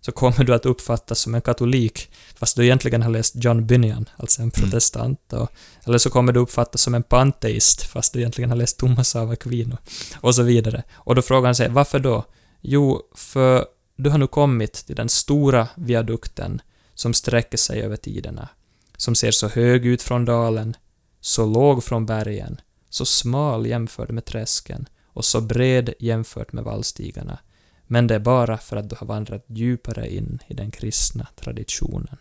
så 0.06 0.12
kommer 0.12 0.44
du 0.44 0.54
att 0.54 0.66
uppfattas 0.66 1.18
som 1.18 1.34
en 1.34 1.40
katolik, 1.40 2.10
fast 2.34 2.56
du 2.56 2.64
egentligen 2.64 3.02
har 3.02 3.10
läst 3.10 3.34
John 3.36 3.66
Bunyan, 3.66 4.08
alltså 4.16 4.42
en 4.42 4.50
protestant, 4.50 5.32
och, 5.32 5.50
eller 5.84 5.98
så 5.98 6.10
kommer 6.10 6.32
du 6.32 6.40
uppfattas 6.40 6.80
som 6.80 6.94
en 6.94 7.02
panteist, 7.02 7.82
fast 7.82 8.12
du 8.12 8.18
egentligen 8.18 8.50
har 8.50 8.56
läst 8.56 8.78
Thomas 8.78 9.16
av 9.16 9.30
Aquino, 9.30 9.76
och 10.20 10.34
så 10.34 10.42
vidare. 10.42 10.82
Och 10.94 11.14
då 11.14 11.22
frågar 11.22 11.46
han 11.46 11.54
sig, 11.54 11.68
varför 11.68 11.98
då? 11.98 12.24
Jo, 12.60 13.02
för 13.14 13.66
du 13.96 14.10
har 14.10 14.18
nu 14.18 14.26
kommit 14.26 14.72
till 14.72 14.96
den 14.96 15.08
stora 15.08 15.68
viadukten 15.74 16.60
som 16.94 17.14
sträcker 17.14 17.58
sig 17.58 17.82
över 17.82 17.96
tiderna, 17.96 18.48
som 18.96 19.14
ser 19.14 19.30
så 19.30 19.48
hög 19.48 19.86
ut 19.86 20.02
från 20.02 20.24
dalen, 20.24 20.76
så 21.20 21.46
låg 21.46 21.84
från 21.84 22.06
bergen, 22.06 22.60
så 22.90 23.04
smal 23.04 23.66
jämfört 23.66 24.10
med 24.10 24.24
träsken 24.24 24.88
och 25.06 25.24
så 25.24 25.40
bred 25.40 25.94
jämfört 25.98 26.52
med 26.52 26.64
vallstigarna. 26.64 27.38
Men 27.86 28.06
det 28.06 28.14
är 28.14 28.18
bara 28.18 28.58
för 28.58 28.76
att 28.76 28.90
du 28.90 28.96
har 28.98 29.06
vandrat 29.06 29.44
djupare 29.46 30.14
in 30.14 30.38
i 30.46 30.54
den 30.54 30.70
kristna 30.70 31.26
traditionen. 31.36 32.16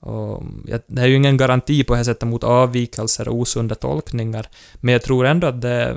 Och 0.00 0.42
det 0.86 1.02
är 1.02 1.06
ju 1.06 1.16
ingen 1.16 1.36
garanti 1.36 1.84
på 1.84 1.92
det 1.92 1.96
här 1.96 2.04
sättet 2.04 2.28
mot 2.28 2.44
avvikelser 2.44 3.28
och 3.28 3.34
osunda 3.34 3.74
tolkningar, 3.74 4.48
men 4.80 4.92
jag 4.92 5.02
tror 5.02 5.26
ändå 5.26 5.46
att 5.46 5.60
det 5.60 5.70
är 5.70 5.96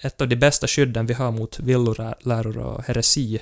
ett 0.00 0.20
av 0.20 0.28
de 0.28 0.36
bästa 0.36 0.66
skydden 0.66 1.06
vi 1.06 1.14
har 1.14 1.32
mot 1.32 1.60
villoläror 1.60 2.58
och 2.58 2.84
heresi. 2.84 3.40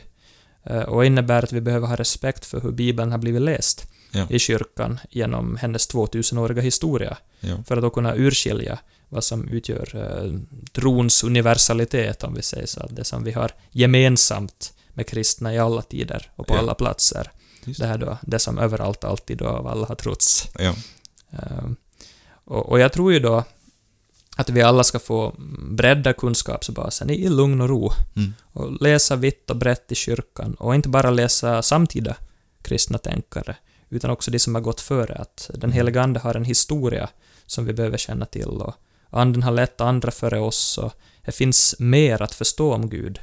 Eh, 0.65 0.83
och 0.83 1.05
innebär 1.05 1.43
att 1.43 1.53
vi 1.53 1.61
behöver 1.61 1.87
ha 1.87 1.97
respekt 1.97 2.47
för 2.47 2.61
hur 2.61 2.73
Bibeln 2.73 3.11
har 3.13 3.19
blivit 3.19 3.43
läst 3.43 3.87
Ja. 4.13 4.27
i 4.31 4.39
kyrkan 4.39 4.99
genom 5.11 5.57
hennes 5.57 5.91
2000-åriga 5.95 6.63
historia, 6.63 7.17
ja. 7.41 7.57
för 7.67 7.77
att 7.77 7.83
då 7.83 7.91
kunna 7.91 8.15
urskilja 8.17 8.79
vad 9.09 9.25
som 9.25 9.49
utgör 9.49 9.89
eh, 9.95 10.41
trons 10.73 11.25
universalitet, 11.25 12.25
om 12.25 12.35
vi 12.35 12.43
säger 12.43 12.67
så, 12.67 12.87
det 12.91 13.05
som 13.05 13.25
vi 13.25 13.33
har 13.33 13.51
gemensamt 13.71 14.73
med 14.95 15.07
kristna 15.07 15.55
i 15.55 15.59
alla 15.59 15.83
tider 15.83 16.31
och 16.37 16.47
på 16.47 16.55
alla 16.55 16.75
platser. 16.75 17.31
Just 17.65 17.81
Det 17.81 17.87
här 17.87 17.99
då, 17.99 18.19
det 18.23 18.39
som 18.39 18.59
överallt, 18.59 19.05
alltid 19.05 19.43
och 19.43 19.49
av 19.49 19.67
alla 19.67 19.87
har 19.87 19.95
trotts. 19.95 20.49
Ja. 20.59 20.75
Eh, 21.33 21.71
och, 22.45 22.69
och 22.69 22.81
jag 22.81 22.93
tror 22.93 23.13
ju 23.13 23.19
då 23.19 23.45
att 24.37 24.51
vi 24.51 24.63
alla 24.63 24.85
ska 24.85 24.99
få 24.99 25.35
bredda 25.59 26.13
kunskapsbasen 26.13 27.11
i, 27.11 27.15
i 27.15 27.29
lugn 27.29 27.61
och 27.61 27.69
ro 27.69 27.93
Mm. 28.17 28.35
och 28.53 28.83
läsa 28.83 29.17
vitt 29.17 29.51
och 29.51 29.57
brett 29.57 29.93
i 29.93 29.95
kyrkan 29.95 30.55
och 30.55 30.75
inte 30.75 30.89
bara 30.89 31.11
läsa 31.11 31.63
samtida 31.63 32.17
kristna 32.63 32.99
tänkare 32.99 33.57
utan 33.91 34.11
också 34.11 34.31
de 34.31 34.39
som 34.39 34.55
har 34.55 34.63
gått 34.63 34.81
före. 34.81 35.15
Att 35.15 35.51
den 35.55 35.73
heliga 35.73 36.03
Ande 36.03 36.21
har 36.21 36.35
en 36.35 36.45
historia 36.45 37.09
som 37.47 37.65
vi 37.65 37.73
behöver 37.73 37.99
känna 37.99 38.27
till 38.27 38.49
och 38.49 38.75
Anden 39.11 39.43
har 39.43 39.53
lett 39.53 39.81
andra 39.81 40.11
före 40.11 40.41
oss 40.41 40.79
och 40.79 40.93
det 41.25 41.33
finns 41.33 41.75
mer 41.79 42.23
att 42.23 42.35
förstå 42.35 42.75
om 42.75 42.91
Gud 42.91 43.21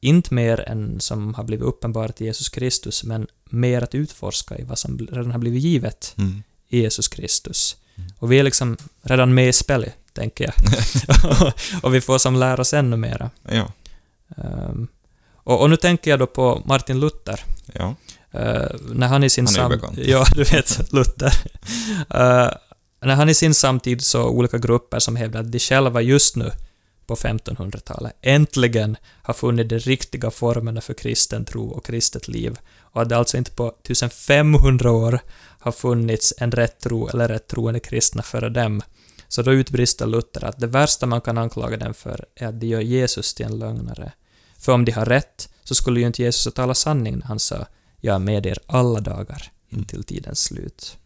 inte 0.00 0.34
mer 0.34 0.60
än 0.60 1.00
som 1.00 1.34
har 1.34 1.44
blivit 1.44 1.66
uppenbarat 1.66 2.20
i 2.20 2.24
Jesus 2.24 2.48
Kristus, 2.48 3.04
men 3.04 3.26
mer 3.44 3.82
att 3.82 3.94
utforska 3.94 4.58
i 4.58 4.64
vad 4.64 4.78
som 4.78 4.98
redan 4.98 5.30
har 5.30 5.38
blivit 5.38 5.62
givet 5.62 6.14
Mm. 6.18 6.42
i 6.68 6.80
Jesus 6.80 7.08
Kristus. 7.08 7.76
Och 8.18 8.32
vi 8.32 8.38
är 8.38 8.42
liksom 8.42 8.76
redan 9.02 9.34
med 9.34 9.48
i 9.48 9.52
spelet, 9.52 9.94
tänker 10.12 10.44
jag. 10.44 10.54
och 11.82 11.94
vi 11.94 12.00
får 12.00 12.18
som 12.18 12.36
lära 12.36 12.60
oss 12.60 12.74
ännu 12.74 12.96
mera. 12.96 13.30
Ja. 13.50 13.72
Ehm, 14.36 14.88
och, 15.32 15.60
och 15.60 15.70
nu 15.70 15.76
tänker 15.76 16.10
jag 16.10 16.18
då 16.18 16.26
på 16.26 16.62
Martin 16.64 17.00
Luther. 17.00 17.44
Ja. 17.72 17.94
Eh, 18.38 18.76
när 18.80 19.06
han 19.06 19.24
i 19.24 19.30
sin 19.30 19.46
Han 19.46 19.72
är 19.72 19.78
sam... 19.78 19.94
Ja, 19.96 20.24
du 20.34 20.44
vet, 20.44 20.92
Luther. 20.92 21.32
Eh, 22.10 22.50
när 23.00 23.14
han 23.14 23.28
i 23.28 23.34
sin 23.34 23.54
samtid 23.54 24.04
så 24.04 24.28
olika 24.28 24.58
grupper 24.58 24.98
som 24.98 25.16
hävdar 25.16 25.40
att 25.40 25.52
de 25.52 25.58
själva 25.58 26.00
just 26.00 26.36
nu, 26.36 26.52
på 27.06 27.14
1500-talet, 27.14 28.12
äntligen 28.22 28.96
har 29.22 29.34
funnit 29.34 29.68
de 29.68 29.78
riktiga 29.78 30.30
formerna 30.30 30.80
för 30.80 30.94
kristen 30.94 31.44
tro 31.44 31.68
och 31.68 31.86
kristet 31.86 32.28
liv. 32.28 32.56
Och 32.80 33.02
att 33.02 33.08
det 33.08 33.16
alltså 33.16 33.36
inte 33.36 33.50
på 33.50 33.74
1500 33.84 34.90
år 34.90 35.20
har 35.60 35.72
funnits 35.72 36.34
en 36.38 36.52
rätt 36.52 36.80
tro 36.80 37.08
eller 37.08 37.28
rätt 37.28 37.48
troende 37.48 37.80
kristna 37.80 38.22
före 38.22 38.48
dem. 38.48 38.82
Så 39.28 39.42
då 39.42 39.52
utbrister 39.52 40.06
Luther 40.06 40.44
att 40.44 40.60
det 40.60 40.66
värsta 40.66 41.06
man 41.06 41.20
kan 41.20 41.38
anklaga 41.38 41.76
dem 41.76 41.94
för 41.94 42.24
är 42.34 42.46
att 42.46 42.60
de 42.60 42.66
gör 42.66 42.80
Jesus 42.80 43.34
till 43.34 43.46
en 43.46 43.58
lögnare. 43.58 44.12
För 44.58 44.72
om 44.72 44.84
de 44.84 44.92
har 44.92 45.06
rätt 45.06 45.48
så 45.64 45.74
skulle 45.74 46.00
ju 46.00 46.06
inte 46.06 46.22
Jesus 46.22 46.44
ha 46.44 46.52
talat 46.52 46.76
sanning 46.76 47.16
när 47.18 47.26
han 47.26 47.38
sa 47.38 47.66
”Jag 48.00 48.14
är 48.14 48.18
med 48.18 48.46
er 48.46 48.58
alla 48.66 49.00
dagar 49.00 49.42
intill 49.68 50.04
tidens 50.04 50.40
slut”. 50.40 50.98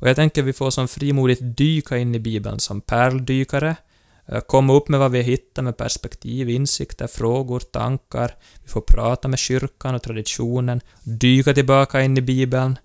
Och 0.00 0.08
jag 0.08 0.16
tänker 0.16 0.42
vi 0.42 0.52
får 0.52 0.70
som 0.70 0.88
frimodigt 0.88 1.40
dyka 1.42 1.96
in 1.96 2.14
i 2.14 2.18
Bibeln 2.18 2.60
som 2.60 2.80
pärldykare, 2.80 3.76
eh, 4.28 4.40
komma 4.40 4.72
upp 4.72 4.88
med 4.88 5.00
vad 5.00 5.10
vi 5.10 5.22
hittar 5.22 5.62
med 5.62 5.76
perspektiv, 5.76 6.50
insikter, 6.50 7.06
frågor, 7.06 7.60
tankar. 7.60 8.36
Vi 8.62 8.68
får 8.68 8.80
prata 8.80 9.28
med 9.28 9.38
kyrkan 9.38 9.94
och 9.94 10.02
traditionen, 10.02 10.80
dyka 11.02 11.54
tillbaka 11.54 12.02
in 12.02 12.18
i 12.18 12.20
Bibeln, 12.20 12.78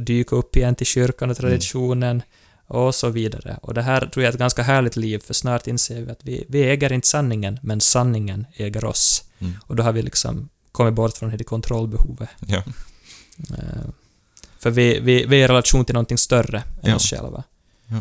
dyka 0.00 0.36
upp 0.36 0.56
igen 0.56 0.74
till 0.74 0.86
kyrkan 0.86 1.30
och 1.30 1.36
traditionen 1.36 2.22
och 2.66 2.94
så 2.94 3.08
vidare. 3.08 3.58
Och 3.62 3.74
det 3.74 3.82
här 3.82 4.00
tror 4.00 4.24
jag 4.24 4.28
är 4.28 4.32
ett 4.32 4.38
ganska 4.38 4.62
härligt 4.62 4.96
liv, 4.96 5.18
för 5.18 5.34
snart 5.34 5.66
inser 5.66 6.02
vi 6.02 6.10
att 6.10 6.24
vi, 6.24 6.44
vi 6.48 6.62
äger 6.62 6.92
inte 6.92 7.08
sanningen, 7.08 7.58
men 7.62 7.80
sanningen 7.80 8.46
äger 8.56 8.84
oss. 8.84 9.24
Mm. 9.38 9.52
Och 9.66 9.76
då 9.76 9.82
har 9.82 9.92
vi 9.92 10.02
liksom 10.02 10.48
kommit 10.74 10.94
bort 10.94 11.16
från 11.16 11.36
det 11.36 11.44
kontrollbehovet. 11.44 12.28
Ja. 12.46 12.62
Eh, 13.58 13.84
För 14.58 14.70
vi, 14.70 15.00
vi, 15.00 15.26
vi 15.26 15.36
är 15.40 15.44
i 15.44 15.48
relation 15.48 15.84
till 15.84 15.94
någonting 15.94 16.18
större 16.18 16.58
än 16.58 16.90
Ja. 16.90 16.96
oss 16.96 17.10
själva. 17.10 17.42
Ja. 17.86 17.96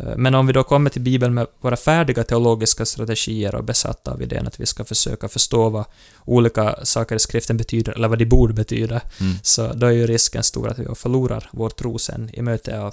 Eh, 0.00 0.16
Men 0.16 0.34
om 0.34 0.46
vi 0.46 0.52
då 0.52 0.64
kommer 0.64 0.90
till 0.90 1.02
Bibeln 1.02 1.34
med 1.34 1.46
våra 1.60 1.76
färdiga 1.76 2.24
teologiska 2.24 2.86
strategier 2.86 3.54
och 3.54 3.64
besatta 3.64 4.10
av 4.12 4.22
idén 4.22 4.46
att 4.46 4.60
vi 4.60 4.66
ska 4.66 4.84
försöka 4.84 5.28
förstå 5.28 5.68
vad 5.70 5.84
olika 6.24 6.84
saker 6.84 7.16
i 7.16 7.18
skriften 7.18 7.56
betyder, 7.56 7.92
eller 7.92 8.08
vad 8.08 8.18
de 8.18 8.24
borde 8.26 8.54
betyda, 8.54 9.00
Mm. 9.20 9.34
så 9.42 9.72
då 9.72 9.86
är 9.86 9.90
ju 9.90 10.06
risken 10.06 10.42
stor 10.42 10.68
att 10.68 10.78
vi 10.78 10.94
förlorar 10.94 11.48
vår 11.52 11.70
tro 11.70 11.98
sen 11.98 12.30
i 12.32 12.42
möte 12.42 12.80
av 12.80 12.92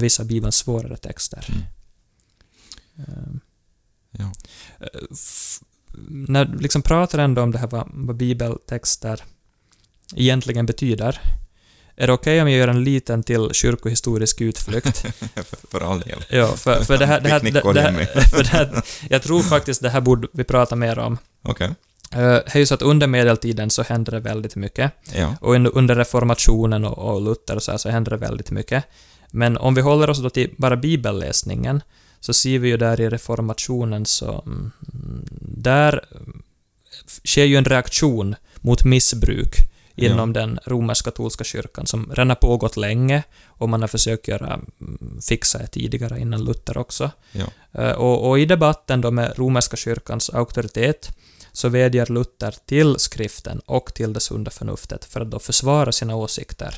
vissa 0.00 0.24
Bibelns 0.24 0.56
svårare 0.56 0.96
texter. 0.96 1.46
Mm. 1.48 1.62
Eh, 3.08 3.40
Ja. 4.18 4.32
När 6.08 6.44
du 6.44 6.58
liksom 6.58 6.82
pratar 6.82 7.18
ändå 7.18 7.42
om 7.42 7.50
det 7.50 7.58
här 7.58 7.66
vad, 7.66 7.88
vad 7.92 8.16
bibeltexter 8.16 9.22
egentligen 10.14 10.66
betyder, 10.66 11.20
är 11.96 12.06
det 12.06 12.12
okej 12.12 12.42
om 12.42 12.50
jag 12.50 12.58
gör 12.58 12.68
en 12.68 12.84
liten 12.84 13.22
till 13.22 13.50
kyrkohistorisk 13.52 14.40
utflykt? 14.40 14.98
för, 15.34 15.68
för 15.70 15.92
all 15.92 16.00
del. 16.00 16.24
ja, 16.30 16.46
för, 16.46 16.84
för 16.84 16.98
det 16.98 17.06
här... 17.06 17.20
Det 17.20 17.28
här, 17.28 17.40
det, 17.40 17.50
det 17.50 17.80
här, 17.80 18.20
för 18.30 18.42
det 18.42 18.48
här 18.48 18.82
jag 19.10 19.22
tror 19.22 19.42
faktiskt 19.42 19.82
det 19.82 19.90
här 19.90 20.00
borde 20.00 20.28
vi 20.32 20.44
prata 20.44 20.76
mer 20.76 20.98
om. 20.98 21.18
Okej. 21.42 21.66
Uh, 21.66 22.20
det 22.20 22.54
är 22.54 22.58
ju 22.58 22.66
så 22.66 22.74
att 22.74 22.82
under 22.82 23.06
medeltiden 23.06 23.70
så 23.70 23.82
hände 23.82 24.10
det 24.10 24.20
väldigt 24.20 24.56
mycket. 24.56 24.92
Ja. 25.14 25.34
Och 25.40 25.54
under, 25.54 25.76
under 25.76 25.94
reformationen 25.94 26.84
och, 26.84 27.14
och 27.14 27.22
Luther 27.22 27.56
och 27.56 27.62
så, 27.62 27.70
här 27.70 27.78
så 27.78 27.88
hände 27.88 28.10
det 28.10 28.16
väldigt 28.16 28.50
mycket. 28.50 28.84
Men 29.30 29.56
om 29.56 29.74
vi 29.74 29.80
håller 29.80 30.10
oss 30.10 30.18
då 30.18 30.30
till 30.30 30.54
bara 30.58 30.76
bibelläsningen, 30.76 31.80
så 32.26 32.32
ser 32.32 32.58
vi 32.58 32.68
ju 32.68 32.76
där 32.76 33.00
i 33.00 33.08
reformationen 33.08 34.06
så... 34.06 34.42
mm, 34.46 34.70
Där 35.40 36.04
sker 37.24 37.44
ju 37.44 37.56
en 37.56 37.64
reaktion 37.64 38.34
mot 38.60 38.84
missbruk 38.84 39.54
inom 39.94 40.32
den 40.32 40.58
romersk-katolska 40.64 41.44
kyrkan 41.44 41.86
som 41.86 42.06
redan 42.10 42.28
har 42.28 42.36
pågått 42.36 42.76
länge 42.76 43.22
och 43.46 43.68
man 43.68 43.80
har 43.80 43.88
försökt 43.88 44.28
göra, 44.28 44.46
mm, 44.80 45.18
fixa 45.28 45.58
det 45.58 45.66
tidigare 45.66 46.20
innan 46.20 46.44
Luther 46.44 46.78
också. 46.78 47.10
Ja. 47.32 47.46
Eh, 47.82 47.90
Och, 47.92 48.28
och 48.30 48.38
i 48.38 48.44
debatten 48.44 49.00
då 49.00 49.10
med 49.10 49.38
romerska 49.38 49.76
kyrkans 49.76 50.30
auktoritet 50.30 51.08
så 51.52 51.68
vädjar 51.68 52.06
Luther 52.06 52.54
till 52.66 52.94
skriften 52.98 53.60
och 53.66 53.94
till 53.94 54.12
det 54.12 54.20
sunda 54.20 54.50
förnuftet 54.50 55.04
för 55.04 55.20
att 55.20 55.30
då 55.30 55.38
försvara 55.38 55.92
sina 55.92 56.16
åsikter. 56.16 56.74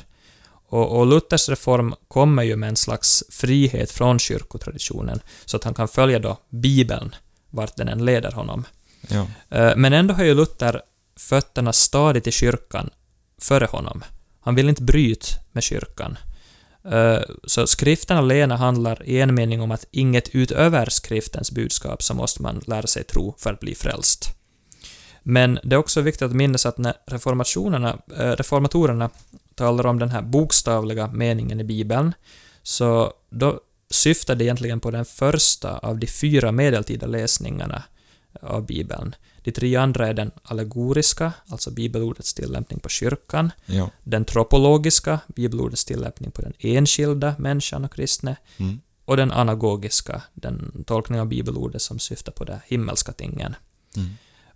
Och, 0.69 0.99
och 0.99 1.07
Luthers 1.07 1.49
reform 1.49 1.95
kommer 2.07 2.43
ju 2.43 2.55
med 2.55 2.69
en 2.69 2.75
slags 2.75 3.23
frihet 3.29 3.91
från 3.91 4.19
kyrkotraditionen, 4.19 5.19
så 5.45 5.57
att 5.57 5.63
han 5.63 5.73
kan 5.73 5.87
följa 5.87 6.19
då 6.19 6.37
Bibeln, 6.49 7.15
vart 7.49 7.75
den 7.75 7.87
än 7.87 8.05
leder 8.05 8.31
honom. 8.31 8.65
Ja. 9.09 9.27
Eh, 9.49 9.75
Men 9.75 9.93
ändå 9.93 10.13
har 10.13 10.23
ju 10.23 10.33
Luther 10.33 10.81
fötterna 11.19 11.73
stadigt 11.73 12.27
i 12.27 12.31
kyrkan 12.31 12.89
före 13.41 13.65
honom. 13.65 14.03
Han 14.41 14.55
vill 14.55 14.69
inte 14.69 14.83
bryta 14.83 15.27
med 15.51 15.63
kyrkan. 15.63 16.17
Eh, 16.91 17.19
Så 17.43 17.67
skriften 17.67 18.17
alena 18.17 18.55
handlar 18.57 19.03
i 19.03 19.19
en 19.21 19.35
mening 19.35 19.61
om 19.61 19.71
att 19.71 19.85
inget 19.91 20.29
utöver 20.35 20.89
skriftens 20.89 21.51
budskap 21.51 22.03
så 22.03 22.13
måste 22.13 22.41
man 22.41 22.61
lära 22.67 22.87
sig 22.87 23.03
tro 23.03 23.35
för 23.37 23.53
att 23.53 23.59
bli 23.59 23.75
frälst. 23.75 24.35
Men 25.23 25.59
det 25.63 25.75
är 25.75 25.79
också 25.79 26.01
viktigt 26.01 26.21
att 26.21 26.33
minnas 26.33 26.65
att 26.65 26.77
när 26.77 26.93
reformationerna, 27.07 27.97
eh, 28.17 28.31
reformatorerna 28.31 29.09
talar 29.59 29.85
om 29.85 29.99
den 29.99 30.09
här 30.09 30.21
bokstavliga 30.21 31.07
meningen 31.07 31.59
i 31.59 31.63
Bibeln, 31.63 32.13
så 32.63 33.13
då 33.29 33.59
syftar 33.91 34.35
det 34.35 34.43
egentligen 34.43 34.79
på 34.79 34.91
den 34.91 35.05
första 35.05 35.77
av 35.77 35.97
de 35.99 36.07
fyra 36.07 36.51
medeltida 36.51 37.07
läsningarna 37.07 37.83
av 38.41 38.65
Bibeln. 38.65 39.15
De 39.43 39.51
tre 39.51 39.75
andra 39.75 40.07
är 40.07 40.13
den 40.13 40.31
allegoriska, 40.43 41.33
alltså 41.47 41.71
bibelordets 41.71 42.33
tillämpning 42.33 42.79
på 42.79 42.89
kyrkan, 42.89 43.51
Ja. 43.65 43.89
den 44.03 44.25
tropologiska, 44.25 45.19
bibelordets 45.27 45.85
tillämpning 45.85 46.31
på 46.31 46.41
den 46.41 46.53
enskilda 46.59 47.35
människan 47.37 47.85
och 47.85 47.93
kristne, 47.93 48.35
Mm. 48.57 48.79
och 49.05 49.17
den 49.17 49.31
anagogiska, 49.31 50.21
den 50.33 50.83
tolkning 50.87 51.19
av 51.19 51.27
bibelordet 51.27 51.81
som 51.81 51.99
syftar 51.99 52.31
på 52.31 52.43
de 52.45 52.53
himmelska 52.67 53.11
tingen. 53.11 53.55
Mm. 53.97 54.09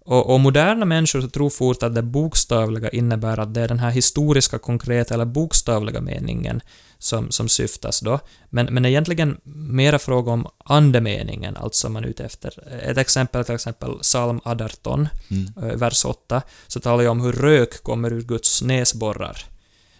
Och, 0.05 0.33
och 0.33 0.39
moderna 0.39 0.85
människor 0.85 1.21
tror 1.21 1.49
fort 1.49 1.83
att 1.83 1.95
det 1.95 2.01
bokstavliga 2.01 2.89
innebär 2.89 3.39
att 3.39 3.53
det 3.53 3.61
är 3.61 3.67
den 3.67 3.79
här 3.79 3.91
historiska, 3.91 4.59
konkreta 4.59 5.13
eller 5.13 5.25
bokstavliga 5.25 6.01
meningen 6.01 6.61
som, 6.99 7.31
som 7.31 7.49
syftas 7.49 7.99
då. 7.99 8.19
Men, 8.49 8.65
men 8.65 8.85
egentligen 8.85 9.37
mera 9.53 9.99
fråga 9.99 10.31
om 10.31 10.47
andemeningen, 10.65 11.57
alltså 11.57 11.89
man 11.89 12.03
är 12.03 12.07
ute 12.07 12.23
efter. 12.25 12.79
Ett 12.83 12.97
exempel 12.97 13.45
till 13.45 13.55
exempel 13.55 13.99
psalm 14.01 14.41
18, 14.43 15.07
Mm. 15.31 15.69
eh, 15.69 15.77
vers 15.77 16.05
8, 16.05 16.41
så 16.67 16.79
talar 16.79 17.03
jag 17.03 17.11
om 17.11 17.21
hur 17.21 17.31
rök 17.33 17.83
kommer 17.83 18.13
ur 18.13 18.21
Guds 18.21 18.61
näsborrar. 18.61 19.37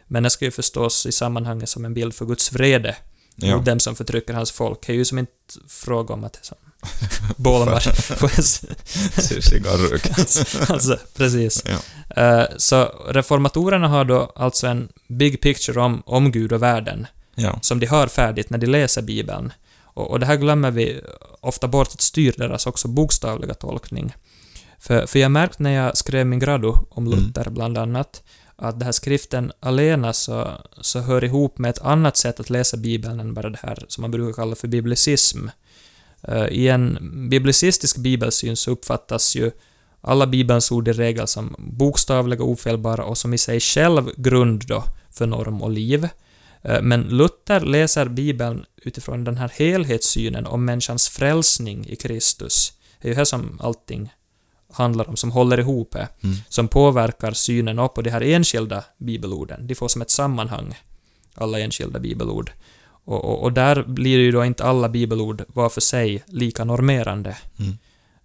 Men 0.08 0.24
det 0.24 0.30
ska 0.30 0.46
ju 0.46 0.52
förstås 0.52 1.06
i 1.06 1.12
sammanhanget 1.12 1.70
som 1.70 1.86
en 1.86 1.94
bild 1.94 2.13
för 2.13 2.26
Guds 2.26 2.54
vrede 2.54 2.96
Ja. 3.36 3.58
dem 3.58 3.80
som 3.80 3.96
förtrycker 3.96 4.34
hans 4.34 4.52
folk. 4.52 4.88
Det 4.88 4.93
är 4.93 4.98
ju 4.98 5.06
som 5.06 5.19
inte 5.19 5.32
fråga 5.67 6.13
om 6.13 6.24
att 6.24 6.39
som. 6.41 6.58
Får 8.17 8.39
s- 8.39 8.65
Cigarrök. 9.50 10.10
alltså, 10.69 10.98
precis. 11.15 11.63
Ja. 11.65 12.24
Eh, 12.24 12.46
så 12.58 12.84
reformatorerna 13.10 13.88
har 13.88 14.06
då 14.06 14.32
alltså 14.36 14.67
en 14.67 14.89
big 15.10 15.41
picture 15.41 15.82
om, 15.82 16.04
om 16.06 16.32
Gud 16.32 16.54
och 16.54 16.63
världen, 16.63 17.08
Ja. 17.36 17.60
som 17.62 17.80
de 17.80 17.86
har 17.86 18.08
färdigt 18.08 18.50
när 18.50 18.58
de 18.58 18.67
läser 18.67 19.02
Bibeln. 19.02 19.54
Och, 19.84 20.12
och 20.12 20.19
det 20.19 20.26
här 20.26 20.36
glömmer 20.36 20.72
vi 20.72 21.02
ofta 21.41 21.67
bort 21.67 21.88
att 21.88 22.02
styra 22.02 22.48
deras 22.48 22.67
också 22.67 22.88
bokstavliga 22.88 23.54
tolkning. 23.54 24.13
För, 24.80 25.06
för 25.06 25.19
jag 25.19 25.32
märkte 25.32 25.63
när 25.63 25.72
jag 25.72 25.98
skrev 25.98 26.26
min 26.26 26.39
gradu 26.39 26.67
om 26.89 27.08
Mm. 27.08 27.19
Luther, 27.19 27.50
bland 27.50 27.78
annat, 27.78 28.24
att 28.56 28.80
den 28.80 28.86
här 28.86 28.92
skriften 28.92 29.52
alena 29.60 30.13
så, 30.13 30.52
så 30.82 31.00
hör 31.00 31.24
ihop 31.24 31.58
med 31.58 31.70
ett 31.70 31.82
annat 31.82 32.18
sätt 32.18 32.39
att 32.39 32.50
läsa 32.50 32.78
Bibeln 32.78 33.20
än 33.20 33.34
bara 33.34 33.50
det 33.50 33.60
här 33.62 33.86
som 33.88 34.02
man 34.02 34.12
brukar 34.12 34.34
kalla 34.34 34.56
för 34.56 34.68
biblicism. 34.68 35.48
Eh, 36.22 36.46
I 36.46 36.68
en 36.68 36.98
biblicistisk 37.30 37.98
bibelsyn 37.98 38.56
så 38.56 38.72
uppfattas 38.72 39.36
ju 39.36 39.52
alla 40.02 40.28
Bibelns 40.28 40.72
ord 40.72 40.88
i 40.88 40.94
regel 40.94 41.28
som 41.28 41.56
bokstavliga, 41.58 42.44
ofelbara 42.44 43.04
och 43.04 43.18
som 43.18 43.34
i 43.34 43.38
sig 43.38 43.60
själv 43.60 44.12
grund 44.18 44.68
då 44.68 44.84
för 45.12 45.28
norm 45.28 45.62
och 45.62 45.72
liv. 45.72 46.08
Eh, 46.62 46.82
men 46.82 47.02
Luther 47.02 47.60
läser 47.60 48.06
Bibeln 48.06 48.66
utifrån 48.78 49.24
den 49.24 49.38
här 49.38 49.52
helhetssynen 49.56 50.46
om 50.46 50.66
människans 50.66 51.10
frälsning 51.10 51.86
i 51.89 51.96
Kristus. 51.96 52.74
Det 53.02 53.08
är 53.08 53.12
ju 53.12 53.16
här 53.16 53.26
som 53.26 53.60
allting 53.63 54.13
handlar 54.73 55.09
om, 55.09 55.15
som 55.15 55.31
håller 55.31 55.59
ihop, 55.59 55.95
eh, 55.95 56.07
Mm. 56.21 56.36
som 56.49 56.67
påverkar 56.67 57.31
synen 57.31 57.89
på 57.95 58.01
de 58.01 58.09
här 58.09 58.21
enskilda 58.21 58.83
bibelorden. 58.97 59.67
De 59.67 59.75
får 59.75 59.88
som 59.88 60.01
ett 60.01 60.09
sammanhang, 60.09 60.75
alla 61.36 61.59
enskilda 61.59 61.99
bibelord. 61.99 62.51
Och, 63.05 63.25
och, 63.25 63.43
och 63.43 63.53
där 63.53 63.83
blir 63.83 64.19
ju 64.19 64.31
då 64.31 64.45
inte 64.45 64.63
alla 64.63 64.89
bibelord 64.89 65.43
var 65.47 65.69
för 65.69 65.81
sig 65.81 66.23
lika 66.27 66.63
normerande. 66.63 67.38
Mm. 67.59 67.77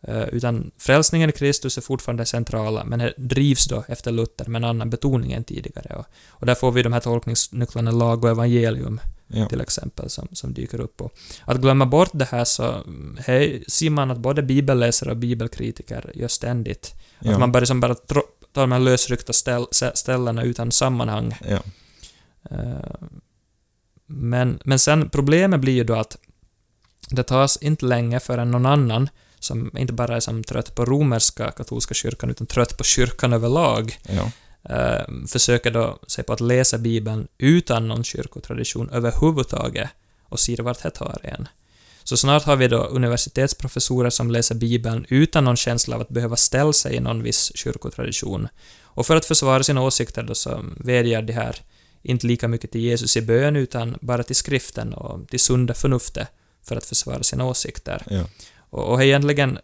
Eh, 0.03 0.29
utan 0.29 0.71
frälsningen 0.79 1.31
i 1.31 1.33
Kristus 1.33 1.79
är 1.79 1.83
fortfarande 1.83 2.27
centrala, 2.27 2.85
men 2.85 2.99
det 2.99 3.15
drivs 3.17 3.67
då 3.67 3.85
efter 3.89 4.13
Luther 4.13 4.47
med 4.49 4.59
en 4.59 4.69
annan 4.69 4.91
betoning 4.91 5.33
än 5.33 5.45
tidigare. 5.45 5.97
Och, 5.97 6.07
och 6.29 6.47
där 6.47 6.55
får 6.55 6.73
vi 6.73 6.83
de 6.83 6.93
här 6.93 7.01
tolkningsnycklarna 7.01 7.91
lag 7.91 8.25
och 8.25 8.31
evangelium, 8.31 9.01
Ja. 9.29 9.49
till 9.49 9.61
exempel, 9.61 10.11
som, 10.11 10.29
som 10.33 10.55
dyker 10.55 10.81
upp. 10.81 11.01
Och 11.01 11.13
att 11.45 11.57
glömma 11.61 11.87
bort 11.87 12.11
det 12.13 12.25
här 12.25 12.45
så 12.45 12.85
här 13.19 13.63
ser 13.71 13.91
man 13.91 14.11
att 14.11 14.19
både 14.19 14.43
bibelläsare 14.43 15.11
och 15.11 15.17
bibelkritiker 15.17 16.11
gör 16.15 16.29
ständigt. 16.29 16.95
Ja. 17.19 17.33
Att 17.33 17.39
man 17.41 17.53
bara, 17.53 17.67
som 17.67 17.81
bara 17.81 17.95
tro, 17.95 18.23
tar 18.53 18.61
de 18.61 18.73
här 18.73 18.79
lösryckta 18.79 19.33
ställ, 19.33 19.63
stä- 19.63 19.95
ställena 19.95 20.43
utan 20.43 20.73
sammanhang. 20.73 21.39
Ja. 21.49 21.59
Eh, 22.51 23.09
Men, 24.07 24.59
men 24.65 24.79
sen 24.79 25.09
problemet 25.11 25.61
blir 25.61 25.73
ju 25.75 25.85
då 25.85 25.95
att 25.95 26.17
det 27.11 27.23
tas 27.23 27.57
inte 27.57 27.87
länge 27.87 28.21
förrän 28.21 28.51
någon 28.51 28.67
annan, 28.67 29.09
som 29.39 29.79
inte 29.79 29.93
bara 29.93 30.17
är 30.17 30.21
som 30.21 30.45
trött 30.45 30.75
på 30.75 30.85
romerska 30.85 31.51
katolska 31.51 31.95
kyrkan, 31.95 32.31
utan 32.31 32.47
trött 32.47 32.79
på 32.79 32.85
kyrkan 32.85 33.33
överlag, 33.33 33.99
Ja. 34.09 34.31
Eh, 34.65 35.27
försöker 35.29 35.71
då 35.71 35.99
sig 36.07 36.25
på 36.25 36.33
att 36.33 36.41
läsa 36.41 36.79
Bibeln 36.79 37.29
utan 37.39 37.89
någon 37.89 38.05
kyrkotradition 38.05 38.91
överhuvudtaget 38.91 39.91
och 40.23 40.41
ser 40.41 40.63
vart 40.63 40.83
det 40.83 40.91
tar 40.91 41.21
en. 41.23 41.49
Så 42.05 42.17
snart 42.17 42.45
har 42.45 42.57
vi 42.57 42.69
då 42.69 42.79
universitetsprofessorer 42.79 44.11
som 44.11 44.31
läser 44.31 44.55
Bibeln 44.55 45.07
utan 45.09 45.45
någon 45.45 45.57
känsla 45.57 45.97
av 45.97 46.03
att 46.03 46.09
behöva 46.09 46.37
ställa 46.37 46.73
sig 46.73 46.95
i 46.95 47.01
någon 47.01 47.23
viss 47.23 47.53
kyrkotradition. 47.55 48.49
Och 48.81 49.07
för 49.07 49.17
att 49.17 49.25
försvara 49.25 49.63
sina 49.63 49.83
åsikter 49.83 50.23
då 50.23 50.35
så 50.35 50.65
vädjar 50.77 51.23
de 51.23 51.33
här 51.33 51.57
inte 52.03 52.27
lika 52.27 52.49
mycket 52.49 52.71
till 52.71 52.81
Jesus 52.81 53.17
i 53.17 53.23
bön 53.23 53.57
utan 53.57 53.97
bara 54.01 54.23
till 54.23 54.37
skriften 54.37 54.95
och 54.95 55.29
till 55.29 55.41
sunda 55.41 55.75
förnuftet 55.75 56.29
för 56.63 56.77
att 56.77 56.87
försvara 56.87 57.23
sina 57.23 57.45
åsikter. 57.45 58.03
Ja. 58.11 58.25
Och, 58.71 58.93
och 58.93 59.03
egentligen 59.03 59.59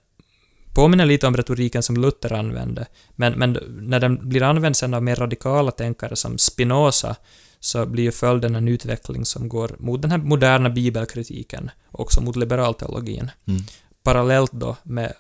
påminner 0.74 1.06
lite 1.06 1.26
om 1.26 1.36
retoriken 1.36 1.82
som 1.82 1.96
Luther 1.96 2.32
använde, 2.32 2.86
men, 3.16 3.32
men 3.32 3.58
när 3.68 4.00
den 4.00 4.28
blir 4.28 4.42
använd 4.42 4.76
sen 4.76 4.94
av 4.94 5.02
mer 5.02 5.16
radikala 5.16 5.70
tänkare 5.70 6.16
som 6.16 6.38
Spinoza, 6.38 7.16
så 7.60 7.86
blir 7.86 8.04
ju 8.04 8.12
följden 8.12 8.54
en 8.54 8.68
utveckling 8.68 9.24
som 9.24 9.48
går 9.48 9.76
mot 9.78 10.02
den 10.02 10.10
här 10.10 10.18
moderna 10.18 10.70
bibelkritiken, 10.70 11.70
och 11.90 12.00
också 12.00 12.20
mot 12.20 12.36
liberalteologin. 12.36 13.30
Mm. 13.46 13.62
Parallellt 14.02 14.52
då 14.52 14.76
med 14.82 15.12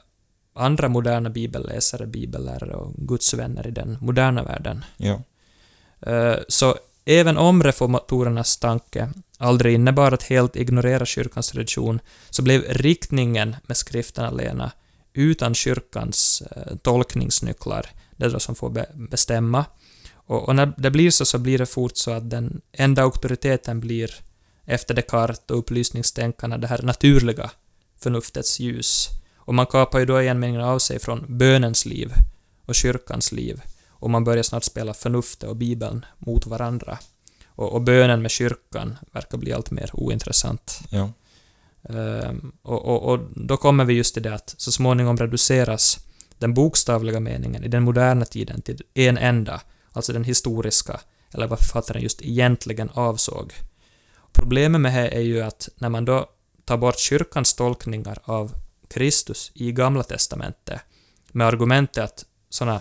andra 0.54 0.88
moderna 0.88 1.30
bibelläsare, 1.30 2.06
bibellärare 2.06 2.74
och 2.74 2.92
gudsvänner 2.94 3.66
i 3.66 3.70
den 3.70 3.98
moderna 4.00 4.42
världen. 4.42 4.84
Ja. 4.96 5.22
Eh, 6.00 6.36
Så 6.48 6.76
även 7.04 7.36
om 7.36 7.62
reformatorernas 7.62 8.56
tanke 8.56 9.08
aldrig 9.38 9.74
innebar 9.74 10.12
att 10.12 10.22
helt 10.22 10.56
ignorera 10.56 11.06
kyrkans 11.06 11.50
tradition, 11.50 12.00
så 12.30 12.42
blev 12.42 12.62
riktningen 12.62 13.56
med 13.66 13.76
skriften 13.76 14.24
alena 14.24 14.72
utan 15.14 15.54
kyrkans 15.54 16.42
eh, 16.56 16.76
tolkningsnycklar, 16.76 17.86
det 18.16 18.24
är 18.24 18.30
de 18.30 18.40
som 18.40 18.54
får 18.54 18.70
be- 18.70 18.90
bestämma. 18.94 19.64
Och, 20.14 20.48
och 20.48 20.56
när 20.56 20.74
det 20.76 20.90
blir 20.90 21.10
så, 21.10 21.24
så 21.24 21.38
blir 21.38 21.58
det 21.58 21.66
fort 21.66 21.96
så 21.96 22.10
att 22.10 22.30
den 22.30 22.60
enda 22.72 23.02
auktoriteten 23.02 23.80
blir 23.80 24.14
efter 24.64 24.94
Descartes 24.94 25.42
och 25.50 25.58
upplysningstänkarna 25.58 26.58
det 26.58 26.66
här 26.66 26.82
naturliga 26.82 27.50
förnuftets 27.98 28.60
ljus. 28.60 29.08
Och 29.36 29.54
man 29.54 29.66
kapar 29.66 29.98
ju 29.98 30.06
då 30.06 30.22
igen 30.22 30.38
meningen 30.38 30.62
av 30.62 30.78
sig 30.78 30.98
från 30.98 31.38
bönens 31.38 31.86
liv 31.86 32.12
och 32.66 32.74
kyrkans 32.74 33.32
liv 33.32 33.62
och 33.88 34.10
man 34.10 34.24
börjar 34.24 34.42
snart 34.42 34.64
spela 34.64 34.94
förnuftet 34.94 35.48
och 35.48 35.56
Bibeln 35.56 36.04
mot 36.18 36.46
varandra. 36.46 36.98
Och, 37.46 37.72
och 37.72 37.82
bönen 37.82 38.22
med 38.22 38.30
kyrkan 38.30 38.96
verkar 39.12 39.38
bli 39.38 39.52
allt 39.52 39.70
mer 39.70 39.90
ointressant. 39.92 40.80
Ja. 40.90 41.12
Ehm, 41.88 42.52
och, 42.62 42.84
och, 42.84 43.12
och 43.12 43.18
då 43.34 43.56
kommer 43.56 43.84
vi 43.84 43.94
just 43.94 44.14
till 44.14 44.22
det 44.22 44.34
att 44.34 44.54
så 44.56 44.72
småningom 44.72 45.16
reduceras 45.16 45.98
den 46.38 46.54
bokstavliga 46.54 47.20
meningen 47.20 47.64
i 47.64 47.68
den 47.68 47.82
moderna 47.82 48.24
tiden 48.24 48.62
till 48.62 48.82
en 48.94 49.18
enda, 49.18 49.60
alltså 49.92 50.12
den 50.12 50.24
historiska, 50.24 51.00
eller 51.34 51.46
vad 51.46 51.58
författaren 51.58 52.02
just 52.02 52.22
egentligen 52.22 52.90
avsåg. 52.94 53.52
Problemet 54.32 54.80
med 54.80 54.94
det 54.94 55.16
är 55.16 55.20
ju 55.20 55.42
att 55.42 55.68
när 55.76 55.88
man 55.88 56.04
då 56.04 56.26
tar 56.64 56.76
bort 56.76 56.98
kyrkans 56.98 57.54
tolkningar 57.54 58.18
av 58.24 58.52
Kristus 58.88 59.52
i 59.54 59.72
Gamla 59.72 60.02
Testamentet 60.02 60.80
med 61.32 61.46
argumentet 61.46 62.04
att 62.04 62.24
sådana 62.50 62.80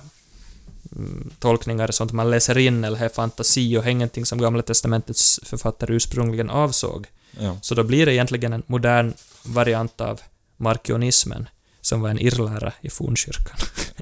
mm, 0.91 1.31
tolkningar 1.39 1.87
är 1.87 1.91
sånt 1.91 2.11
man 2.11 2.29
läser 2.31 2.57
in 2.57 2.83
eller 2.83 3.03
är 3.03 3.09
fantasi 3.09 3.77
och 3.77 3.87
ingenting 3.87 4.25
som 4.25 4.39
Gamla 4.39 4.61
Testamentets 4.61 5.39
författare 5.43 5.95
ursprungligen 5.95 6.49
avsåg, 6.49 7.07
Ja. 7.39 7.57
så 7.61 7.75
då 7.75 7.83
blir 7.83 8.05
det 8.05 8.13
egentligen 8.13 8.53
en 8.53 8.63
modern 8.67 9.13
variant 9.43 10.01
av 10.01 10.21
markionismen, 10.57 11.49
som 11.81 12.01
var 12.01 12.09
en 12.09 12.19
irrlära 12.19 12.73
i 12.81 12.89
fornkyrkan. 12.89 13.57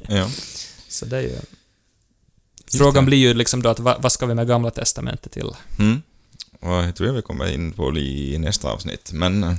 Ja. 0.07 0.29
Så 0.87 1.05
det 1.05 1.17
är 1.17 1.21
ju... 1.21 1.35
Frågan 2.77 3.05
blir 3.05 3.17
ju 3.17 3.33
liksom 3.33 3.61
då 3.61 3.69
att 3.69 3.79
vad, 3.79 4.01
vad 4.01 4.11
ska 4.11 4.25
vi 4.25 4.33
med 4.33 4.47
Gamla 4.47 4.71
Testamentet 4.71 5.31
till? 5.31 5.49
Mm. 5.79 6.01
Och 6.59 6.73
jag 6.73 6.95
tror 6.95 7.11
vi 7.11 7.21
kommer 7.21 7.53
in 7.53 7.71
på 7.71 7.91
det 7.91 7.99
i 7.99 8.37
nästa 8.39 8.71
avsnitt. 8.71 9.11
Men, 9.11 9.43
eh, 9.43 9.53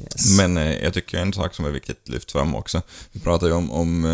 Yes. 0.00 0.36
men 0.36 0.56
eh, 0.56 0.78
jag 0.84 0.94
tycker 0.94 1.18
en 1.18 1.32
sak 1.32 1.54
som 1.54 1.64
är 1.64 1.70
viktigt 1.70 1.98
att 2.02 2.08
lyfta 2.08 2.32
fram 2.32 2.54
också. 2.54 2.82
Vi 3.12 3.20
pratade 3.20 3.50
ju 3.50 3.56
om, 3.56 3.70
om, 3.70 4.04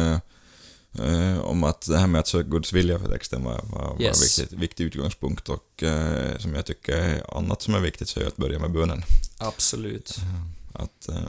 eh, 0.99 1.33
eh, 1.33 1.41
om 1.41 1.65
att 1.65 1.81
det 1.87 1.99
här 1.99 2.07
med 2.07 2.19
att 2.19 2.27
söka 2.29 2.49
Guds 2.49 2.73
vilja 2.73 2.99
för 2.99 3.09
texten 3.09 3.45
var, 3.45 3.61
var, 3.73 3.83
var 3.95 4.01
Yes. 4.03 4.39
viktigt, 4.39 4.59
viktig 4.59 4.85
utgångspunkt 4.85 5.49
och 5.49 5.83
eh, 5.83 6.39
som 6.39 6.55
jag 6.55 6.67
tycker 6.67 6.97
är 6.97 7.37
annat 7.39 7.63
som 7.63 7.75
är 7.75 7.81
viktigt 7.81 8.09
så 8.09 8.21
är 8.21 8.27
att 8.27 8.37
börja 8.37 8.59
med 8.59 8.71
bönen. 8.73 9.03
Absolut. 9.39 10.17
Att, 10.73 11.09
eh, 11.09 11.29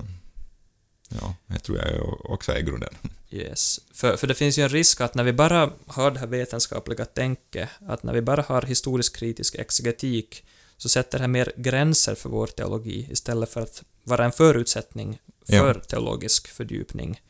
ja, 1.09 1.35
det 1.47 1.59
tror 1.59 1.77
jag 1.77 2.31
också 2.31 2.51
är 2.51 2.59
grunden. 2.61 2.93
Yes. 3.29 3.79
För, 3.93 4.17
för 4.17 4.27
det 4.27 4.33
finns 4.33 4.57
ju 4.57 4.63
en 4.63 4.69
risk 4.69 5.01
att 5.01 5.15
när 5.15 5.23
vi 5.23 5.33
bara 5.33 5.71
har 5.87 6.11
det 6.11 6.19
här 6.19 6.27
vetenskapliga 6.27 7.05
tänket, 7.05 7.69
att 7.87 8.03
när 8.03 8.13
vi 8.13 8.21
bara 8.21 8.41
har 8.41 8.61
historisk 8.61 9.15
kritisk 9.15 9.55
exegetik, 9.55 10.43
så 10.77 10.89
sätter 10.89 11.17
det 11.17 11.21
här 11.23 11.27
mer 11.27 11.51
gränser 11.57 12.15
för 12.15 12.29
vår 12.29 12.47
teologi 12.47 13.07
istället 13.11 13.49
för 13.49 13.61
att 13.61 13.83
vara 14.03 14.25
en 14.25 14.31
förutsättning 14.31 15.19
för 15.49 15.73
teologisk 15.73 16.47
fördjupning. 16.47 17.21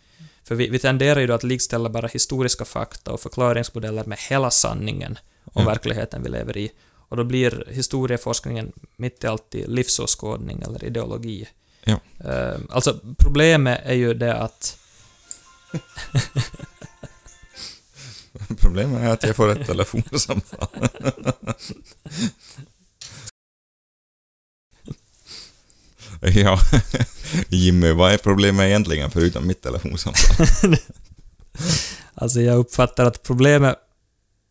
För 0.47 0.55
vi, 0.55 0.69
vi 0.69 0.79
tenderar 0.79 1.19
ju 1.19 1.27
då 1.27 1.33
att 1.33 1.43
likställa 1.43 1.89
bara 1.89 2.07
historiska 2.07 2.65
fakta 2.65 3.11
och 3.11 3.21
förklaringsmodeller 3.21 4.03
med 4.05 4.17
hela 4.29 4.51
sanningen 4.51 5.19
om 5.43 5.63
Ja. 5.63 5.69
verkligheten 5.69 6.23
vi 6.23 6.29
lever 6.29 6.57
i. 6.57 6.71
Och 7.09 7.17
då 7.17 7.23
blir 7.23 7.63
historieforskningen 7.71 8.71
mitt 8.95 9.23
i 9.23 9.27
allt 9.27 9.55
i 9.55 9.67
livsåskådning 9.67 10.61
eller 10.61 10.83
ideologi. 10.85 11.47
Ja. 11.83 11.99
Eh, 12.25 12.57
alltså, 12.69 12.99
problemet 13.17 13.81
är 13.85 13.93
ju 13.93 14.13
det 14.13 14.35
att 14.35 14.77
Problemet 18.59 19.01
är 19.01 19.09
att 19.09 19.23
jag 19.23 19.35
får 19.35 19.49
ett 19.51 19.67
telefonsamtal. 19.71 20.67
ja, 26.21 26.59
Jimmy, 27.49 27.91
vad 27.91 28.13
är 28.13 28.17
problemet 28.17 28.65
egentligen 28.65 29.11
förutom 29.11 29.47
mitt 29.47 29.61
telefonsamtal? 29.61 30.47
Alltså 32.17 32.41
jag 32.41 32.57
uppfattar 32.57 33.05
att 33.05 33.23
problemet 33.23 33.75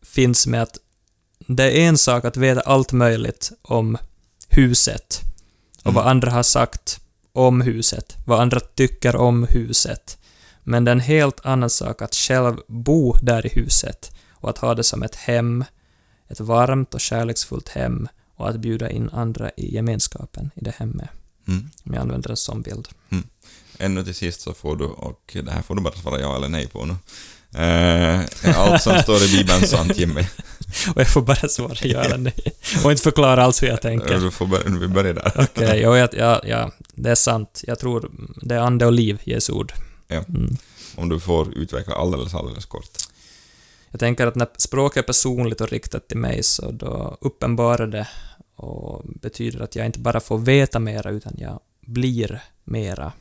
finns 0.05 0.47
med 0.47 0.61
att 0.61 0.77
det 1.47 1.63
är 1.63 1.87
en 1.87 1.97
sak 1.97 2.25
att 2.25 2.37
veta 2.37 2.61
allt 2.61 2.91
möjligt 2.91 3.51
om 3.61 3.97
huset 4.49 5.21
och 5.83 5.93
vad 5.93 6.03
Mm. 6.03 6.11
andra 6.11 6.31
har 6.31 6.43
sagt 6.43 6.99
om 7.33 7.61
huset, 7.61 8.15
vad 8.25 8.39
andra 8.39 8.59
tycker 8.59 9.15
om 9.15 9.43
huset. 9.49 10.17
Men 10.63 10.85
det 10.85 10.91
är 10.91 10.95
en 10.95 10.99
helt 10.99 11.45
annan 11.45 11.69
sak 11.69 12.01
att 12.01 12.15
själv 12.15 12.55
bo 12.67 13.13
där 13.21 13.45
i 13.45 13.49
huset 13.49 14.11
och 14.31 14.49
att 14.49 14.57
ha 14.57 14.75
det 14.75 14.83
som 14.83 15.03
ett 15.03 15.15
hem, 15.15 15.63
ett 16.27 16.39
varmt 16.39 16.93
och 16.93 17.01
kärleksfullt 17.01 17.69
hem 17.69 18.07
och 18.35 18.49
att 18.49 18.59
bjuda 18.59 18.89
in 18.89 19.09
andra 19.13 19.49
i 19.57 19.75
gemenskapen 19.75 20.51
i 20.55 20.63
det 20.63 20.73
hemmet. 20.77 21.09
Mm. 21.47 21.69
Om 21.83 21.93
jag 21.93 22.01
använder 22.01 22.29
en 22.29 22.37
sån 22.37 22.61
bild. 22.61 22.87
Ännu 23.79 24.03
till 24.03 24.15
sist 24.15 24.41
så 24.41 24.53
får 24.53 24.75
du, 24.75 24.85
och 24.85 25.37
det 25.43 25.51
här 25.51 25.61
får 25.61 25.75
du 25.75 25.81
bara 25.81 25.93
svara 25.93 26.19
ja 26.19 26.35
eller 26.35 26.49
nej 26.49 26.67
på 26.67 26.85
nu. 26.85 26.95
Är 27.57 28.53
allt 28.55 28.81
som 28.81 28.99
står 28.99 29.23
i 29.23 29.37
Bibeln 29.37 29.67
sant, 29.67 29.97
Jimmy? 29.97 30.21
Och 30.95 31.01
jag 31.01 31.09
får 31.09 31.21
bara 31.21 31.47
svara 31.49 31.75
ja 31.81 31.99
eller 31.99 32.17
nej. 32.17 32.53
Och 32.83 32.91
inte 32.91 33.03
förklara 33.03 33.43
alls 33.43 33.63
hur 33.63 33.67
jag 33.67 33.81
tänker. 33.81 34.19
Du 34.19 34.31
får 34.31 34.45
börja, 34.45 34.63
vi 34.79 34.87
börjar 34.87 35.13
där. 35.13 35.31
Okej, 35.35 35.81
jo, 35.83 35.95
jag, 35.95 36.09
ja, 36.13 36.41
ja, 36.45 36.71
det 36.95 37.09
är 37.09 37.15
sant. 37.15 37.61
Jag 37.67 37.79
tror 37.79 38.11
det 38.41 38.55
är 38.55 38.59
ande 38.59 38.85
och 38.85 38.91
liv, 38.91 39.21
Jesu 39.23 39.53
ord. 39.53 39.73
Ja. 40.07 40.23
Mm. 40.29 40.57
Om 40.95 41.09
du 41.09 41.19
får 41.19 41.53
utveckla 41.53 41.95
alldeles, 41.95 42.33
alldeles 42.33 42.65
kort. 42.65 42.89
Jag 43.91 43.99
tänker 43.99 44.27
att 44.27 44.35
när 44.35 44.47
språket 44.57 44.97
är 44.97 45.07
personligt 45.07 45.61
och 45.61 45.69
riktat 45.69 46.07
till 46.07 46.17
mig 46.17 46.43
så 46.43 46.71
då 46.71 47.17
uppenbarar 47.21 47.87
det 47.87 48.07
och 48.55 49.01
betyder 49.05 49.59
att 49.61 49.75
jag 49.75 49.85
inte 49.85 49.99
bara 49.99 50.19
får 50.19 50.37
veta 50.37 50.79
mera 50.79 51.09
utan 51.09 51.33
jag 51.37 51.59
blir 51.81 52.43
mera. 52.63 53.13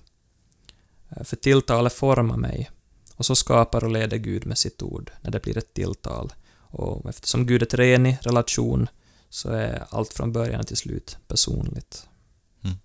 Eh, 1.10 1.22
För 1.24 1.36
tilltalet 1.36 1.92
formar 1.92 2.36
mig 2.36 2.70
och 3.16 3.26
så 3.26 3.34
skapar 3.34 3.84
och 3.84 3.90
leder 3.90 4.16
Gud 4.16 4.46
med 4.46 4.58
sitt 4.58 4.82
ord 4.82 5.10
när 5.20 5.30
det 5.30 5.42
blir 5.42 5.58
ett 5.58 5.74
tilltal. 5.74 6.32
Och 6.56 7.08
eftersom 7.08 7.46
Gud 7.46 7.62
är 7.62 7.66
treenig 7.66 8.18
relation 8.20 8.88
så 9.28 9.50
är 9.50 9.84
allt 9.90 10.12
från 10.12 10.32
början 10.32 10.64
till 10.64 10.76
slut 10.76 11.18
personligt. 11.28 12.06
Mm. 12.64 12.76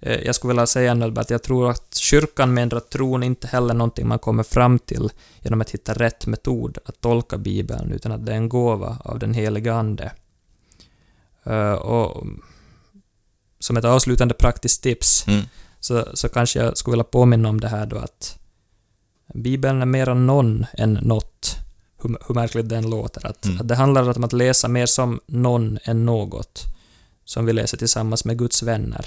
Eh, 0.00 0.20
Jag 0.26 0.34
skulle 0.34 0.48
vilja 0.48 0.66
säga 0.66 0.94
nu 0.94 1.14
att 1.16 1.30
jag 1.30 1.42
tror 1.42 1.70
att 1.70 1.94
kyrkan 1.94 2.54
menar 2.54 2.76
att 2.76 2.90
tron 2.90 3.22
inte 3.22 3.46
heller 3.46 3.70
är 3.74 3.78
någonting 3.78 4.08
man 4.08 4.18
kommer 4.18 4.42
fram 4.42 4.78
till 4.78 5.10
genom 5.40 5.60
att 5.60 5.70
hitta 5.70 5.94
rätt 5.94 6.26
metod 6.26 6.78
att 6.84 7.00
tolka 7.00 7.38
Bibeln, 7.38 7.92
utan 7.92 8.12
att 8.12 8.26
det 8.26 8.32
är 8.32 8.36
en 8.36 8.48
gåva 8.48 8.98
av 9.04 9.18
den 9.18 9.34
helige 9.34 9.74
Ande. 9.74 10.12
Eh, 11.44 11.72
Och 11.72 12.26
som 13.58 13.76
ett 13.76 13.84
avslutande 13.84 14.34
praktiskt 14.34 14.82
tips 14.82 15.26
Mm. 15.28 15.42
så, 15.80 16.08
så 16.14 16.28
kanske 16.28 16.58
jag 16.58 16.78
skulle 16.78 16.92
vilja 16.92 17.04
påminna 17.04 17.48
om 17.48 17.60
det 17.60 17.68
här 17.68 17.86
då 17.86 17.96
att 17.96 18.38
Bibeln 19.34 19.82
är 19.82 19.86
mer 19.86 20.14
någon 20.14 20.66
än 20.78 20.92
något, 20.92 21.56
hur, 22.02 22.16
hur 22.28 22.34
märkligt 22.34 22.68
den 22.68 22.90
låter. 22.90 23.26
Att, 23.26 23.44
Mm. 23.46 23.60
att 23.60 23.68
det 23.68 23.74
handlar 23.74 24.16
om 24.16 24.24
att 24.24 24.32
läsa 24.32 24.68
mer 24.68 24.86
som 24.86 25.20
någon 25.26 25.78
än 25.84 26.06
något, 26.06 26.64
som 27.24 27.46
vi 27.46 27.52
läser 27.52 27.76
tillsammans 27.78 28.24
med 28.24 28.38
Guds 28.38 28.62
vänner. 28.62 29.06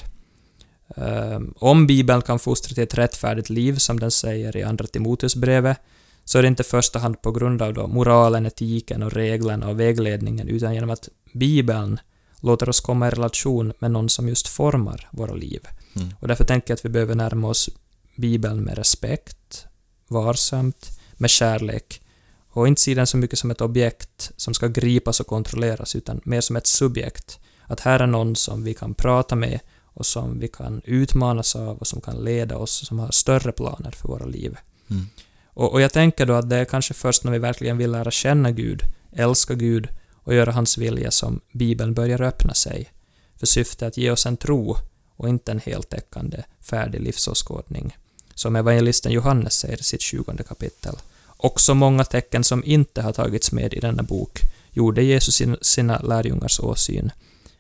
Ehm, 0.96 1.54
om 1.58 1.88
Bibeln 1.88 2.22
kan 2.22 2.40
fostra 2.40 2.74
till 2.74 2.84
ett 2.84 2.98
rättfärdigt 2.98 3.50
liv, 3.50 3.76
som 3.78 4.00
den 4.00 4.12
säger 4.12 4.58
i 4.58 4.64
Andra 4.64 4.88
Timoteusbrevet, 4.88 5.78
så 6.26 6.38
är 6.38 6.42
det 6.42 6.48
inte 6.48 6.62
i 6.64 6.66
första 6.66 7.00
hand 7.00 7.22
på 7.22 7.32
grund 7.32 7.62
av 7.62 7.74
då 7.74 7.88
moralen, 7.88 8.46
etiken 8.46 9.04
och 9.04 9.14
reglerna 9.14 9.70
och 9.70 9.80
vägledningen, 9.80 10.48
utan 10.48 10.74
genom 10.74 10.90
att 10.90 11.10
Bibeln 11.34 12.00
låter 12.40 12.70
oss 12.70 12.80
komma 12.80 13.08
i 13.08 13.12
relation 13.12 13.74
med 13.80 13.92
någon 13.92 14.10
som 14.10 14.30
just 14.30 14.48
formar 14.48 15.08
våra 15.12 15.34
liv. 15.34 15.68
Mm. 15.96 16.14
Och 16.20 16.28
därför 16.28 16.44
tänker 16.44 16.72
jag 16.72 16.76
att 16.76 16.86
vi 16.86 16.90
behöver 16.90 17.16
närma 17.16 17.48
oss 17.48 17.70
Bibeln 18.16 18.62
med 18.62 18.78
respekt, 18.78 19.66
varsamt, 20.08 21.00
med 21.14 21.30
kärlek 21.30 22.02
och 22.50 22.68
inte 22.68 22.82
se 22.82 22.94
den 22.94 23.08
så 23.08 23.18
mycket 23.18 23.40
som 23.40 23.52
ett 23.52 23.62
objekt 23.62 24.32
som 24.36 24.54
ska 24.54 24.68
gripas 24.68 25.20
och 25.20 25.28
kontrolleras, 25.28 25.96
utan 25.96 26.22
mer 26.24 26.42
som 26.42 26.56
ett 26.56 26.68
subjekt. 26.68 27.40
Att 27.64 27.80
här 27.80 28.00
är 28.00 28.08
någon 28.08 28.36
som 28.36 28.64
vi 28.64 28.74
kan 28.74 28.94
prata 28.94 29.36
med 29.36 29.60
och 29.84 30.06
som 30.06 30.40
vi 30.40 30.48
kan 30.48 30.82
utmanas 30.86 31.56
av 31.56 31.78
och 31.78 31.88
som 31.88 32.02
kan 32.02 32.24
leda 32.24 32.58
oss 32.58 32.82
och 32.82 32.88
som 32.88 33.00
har 33.00 33.12
större 33.12 33.52
planer 33.52 33.92
för 33.92 34.08
våra 34.08 34.26
liv. 34.26 34.58
Mm. 34.90 35.08
Och, 35.48 35.74
och 35.74 35.82
jag 35.82 35.94
tänker 35.94 36.26
då 36.26 36.34
att 36.34 36.50
det 36.50 36.56
är 36.56 36.66
kanske 36.66 36.94
först 36.94 37.24
när 37.24 37.32
vi 37.32 37.40
verkligen 37.40 37.78
vill 37.78 37.92
lära 37.92 38.12
känna 38.12 38.52
Gud, 38.52 38.82
älska 39.12 39.54
Gud 39.54 39.88
och 40.28 40.34
göra 40.34 40.52
hans 40.52 40.78
vilja 40.78 41.12
som 41.12 41.40
Bibeln 41.52 41.94
börjar 41.94 42.22
öppna 42.22 42.54
sig 42.54 42.92
för 43.36 43.48
syfte 43.48 43.88
att 43.88 43.98
ge 43.98 44.12
oss 44.12 44.26
en 44.26 44.38
tro 44.38 44.78
och 45.16 45.30
inte 45.30 45.52
en 45.52 45.60
heltäckande 45.60 46.44
färdig 46.62 47.02
livsåskådning. 47.02 47.98
Som 48.36 48.56
evangelisten 48.56 49.12
Johannes 49.12 49.54
säger 49.54 49.80
i 49.80 49.84
sitt 49.84 50.02
20 50.02 50.44
kapitel. 50.48 50.96
Också 51.28 51.74
många 51.74 52.04
tecken 52.04 52.44
som 52.44 52.64
inte 52.66 53.02
har 53.02 53.14
tagits 53.14 53.52
med 53.52 53.74
i 53.74 53.80
denna 53.80 54.04
bok 54.04 54.42
gjorde 54.72 55.04
Jesus 55.04 55.42
sina 55.62 56.00
lärjungars 56.00 56.60
åsyn. 56.60 57.12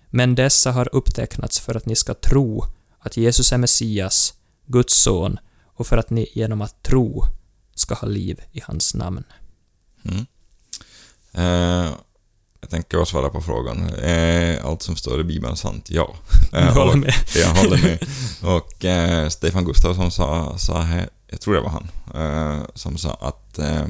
Men 0.10 0.36
dessa 0.36 0.72
har 0.72 0.96
upptecknats 0.96 1.60
för 1.60 1.76
att 1.76 1.86
ni 1.86 1.96
ska 1.96 2.14
tro 2.14 2.66
att 3.00 3.18
Jesus 3.18 3.52
är 3.52 3.58
Messias, 3.58 4.34
Guds 4.66 4.94
son, 4.94 5.40
och 5.64 5.88
för 5.88 5.98
att 5.98 6.10
ni 6.10 6.32
genom 6.34 6.62
att 6.62 6.84
tro 6.84 7.24
ska 7.76 7.96
ha 7.96 8.08
liv 8.08 8.42
i 8.52 8.62
hans 8.64 8.96
namn. 8.96 9.24
Mm. 10.04 10.26
Eh, 11.32 11.94
tänker 12.70 13.00
också 13.00 13.12
svara 13.12 13.30
på 13.30 13.42
frågan. 13.42 13.90
Är 14.02 14.60
allt 14.60 14.82
som 14.82 14.96
står 14.96 15.22
i 15.22 15.24
Bibeln 15.24 15.58
sant? 15.58 15.90
Ja. 15.90 16.16
Eh, 16.54 16.66
Jag 16.66 16.74
håller 16.74 16.96
med. 16.96 17.14
Jag 17.36 17.48
håller 17.56 17.82
med. 17.82 18.08
Och 18.44 18.86
eh, 18.86 19.30
Stefan 19.30 19.66
Gustafsson 19.66 20.12
sa, 20.12 20.58
sa 20.58 20.82
här, 20.82 21.10
jag 21.28 21.42
tror 21.42 21.54
det 21.54 21.62
var 21.62 21.70
han, 21.70 21.88
eh, 22.16 22.66
som 22.74 22.98
sa 22.98 23.14
att 23.14 23.60
eh, 23.60 23.86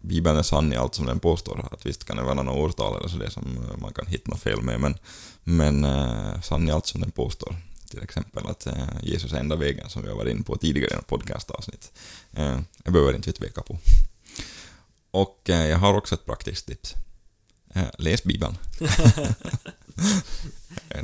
Bibeln 0.00 0.36
är 0.38 0.42
sann 0.42 0.72
i 0.72 0.76
allt 0.76 0.94
som 0.94 1.06
den 1.06 1.18
påstår. 1.20 1.68
Att 1.72 1.86
visst 1.86 2.04
kan 2.04 2.16
det 2.16 2.22
vara 2.22 2.34
några 2.34 2.58
årtal 2.58 2.96
eller 2.98 3.08
så 3.08 3.16
det 3.16 3.30
som 3.30 3.42
eh, 3.70 3.76
man 3.80 3.92
kan 3.92 4.06
hitta 4.06 4.30
något 4.30 4.40
fel 4.40 4.62
med, 4.62 4.80
men, 4.80 4.96
men 5.44 5.84
eh, 5.84 6.40
sann 6.42 6.68
i 6.68 6.72
allt 6.72 6.86
som 6.86 7.00
den 7.00 7.10
påstår. 7.10 7.56
Till 7.90 8.02
exempel 8.02 8.46
att 8.46 8.66
eh, 8.66 8.74
Jesus 9.02 9.32
är 9.32 9.36
enda 9.38 9.56
vägen 9.56 9.88
som 9.88 10.02
vi 10.02 10.08
har 10.08 10.16
varit 10.16 10.30
inne 10.34 10.42
på 10.42 10.56
tidigare 10.56 10.92
i 10.92 10.96
något 10.96 11.06
podcastavsnitt. 11.06 11.92
Eh, 12.32 12.58
jag 12.84 12.92
behöver 12.92 13.14
inte 13.14 13.32
tveka 13.32 13.62
på. 13.62 13.78
Och 15.10 15.50
eh, 15.50 15.66
jag 15.66 15.78
har 15.78 15.94
också 15.94 16.14
ett 16.14 16.26
praktiskt 16.26 16.66
tips. 16.66 16.94
Eh, 17.74 17.82
läs 17.98 18.24
Bibeln. 18.24 18.56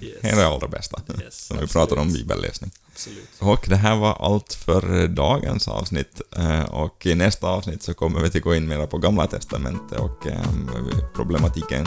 Yes. 0.02 0.14
Det 0.22 0.28
är 0.30 0.60
det 0.60 0.68
bästa. 0.68 1.00
Yes, 1.22 1.46
Som 1.46 1.58
vi 1.58 1.66
pratar 1.66 1.96
om 1.96 2.12
bibelläsning. 2.12 2.70
Absolut. 2.92 3.28
Och 3.38 3.64
det 3.68 3.76
här 3.76 3.96
var 3.96 4.12
allt 4.34 4.54
för 4.54 5.06
dagens 5.08 5.68
avsnitt. 5.68 6.20
Eh, 6.36 6.62
Och 6.62 7.06
i 7.06 7.14
nästa 7.14 7.46
avsnitt 7.46 7.82
så 7.82 7.94
kommer 7.94 8.20
vi 8.20 8.26
att 8.38 8.44
gå 8.44 8.54
in 8.54 8.68
mer 8.68 8.86
på 8.86 8.98
Gamla 8.98 9.26
Testamentet 9.26 9.98
och 9.98 10.26
eh, 10.26 10.40
problematiken 11.14 11.86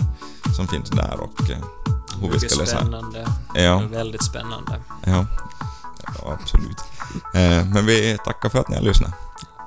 som 0.56 0.68
finns 0.68 0.90
där 0.90 1.20
och 1.20 1.40
hur 1.48 2.28
vi 2.28 2.34
Mycket 2.34 2.52
ska 2.52 2.60
läsa. 2.60 2.78
spännande. 2.78 3.28
Ja, 3.56 3.80
Väldigt 3.92 4.24
spännande. 4.24 4.82
ja, 5.06 5.26
ja 6.18 6.38
absolut. 6.42 6.78
Men 7.74 7.86
vi 7.86 8.18
tackar 8.26 8.50
för 8.50 8.60
att 8.60 8.70
ni 8.70 8.76
har 8.76 8.84
lyssnat. 8.84 9.14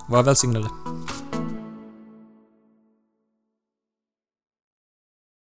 Var 0.08 0.22
välsignade. 0.22 0.68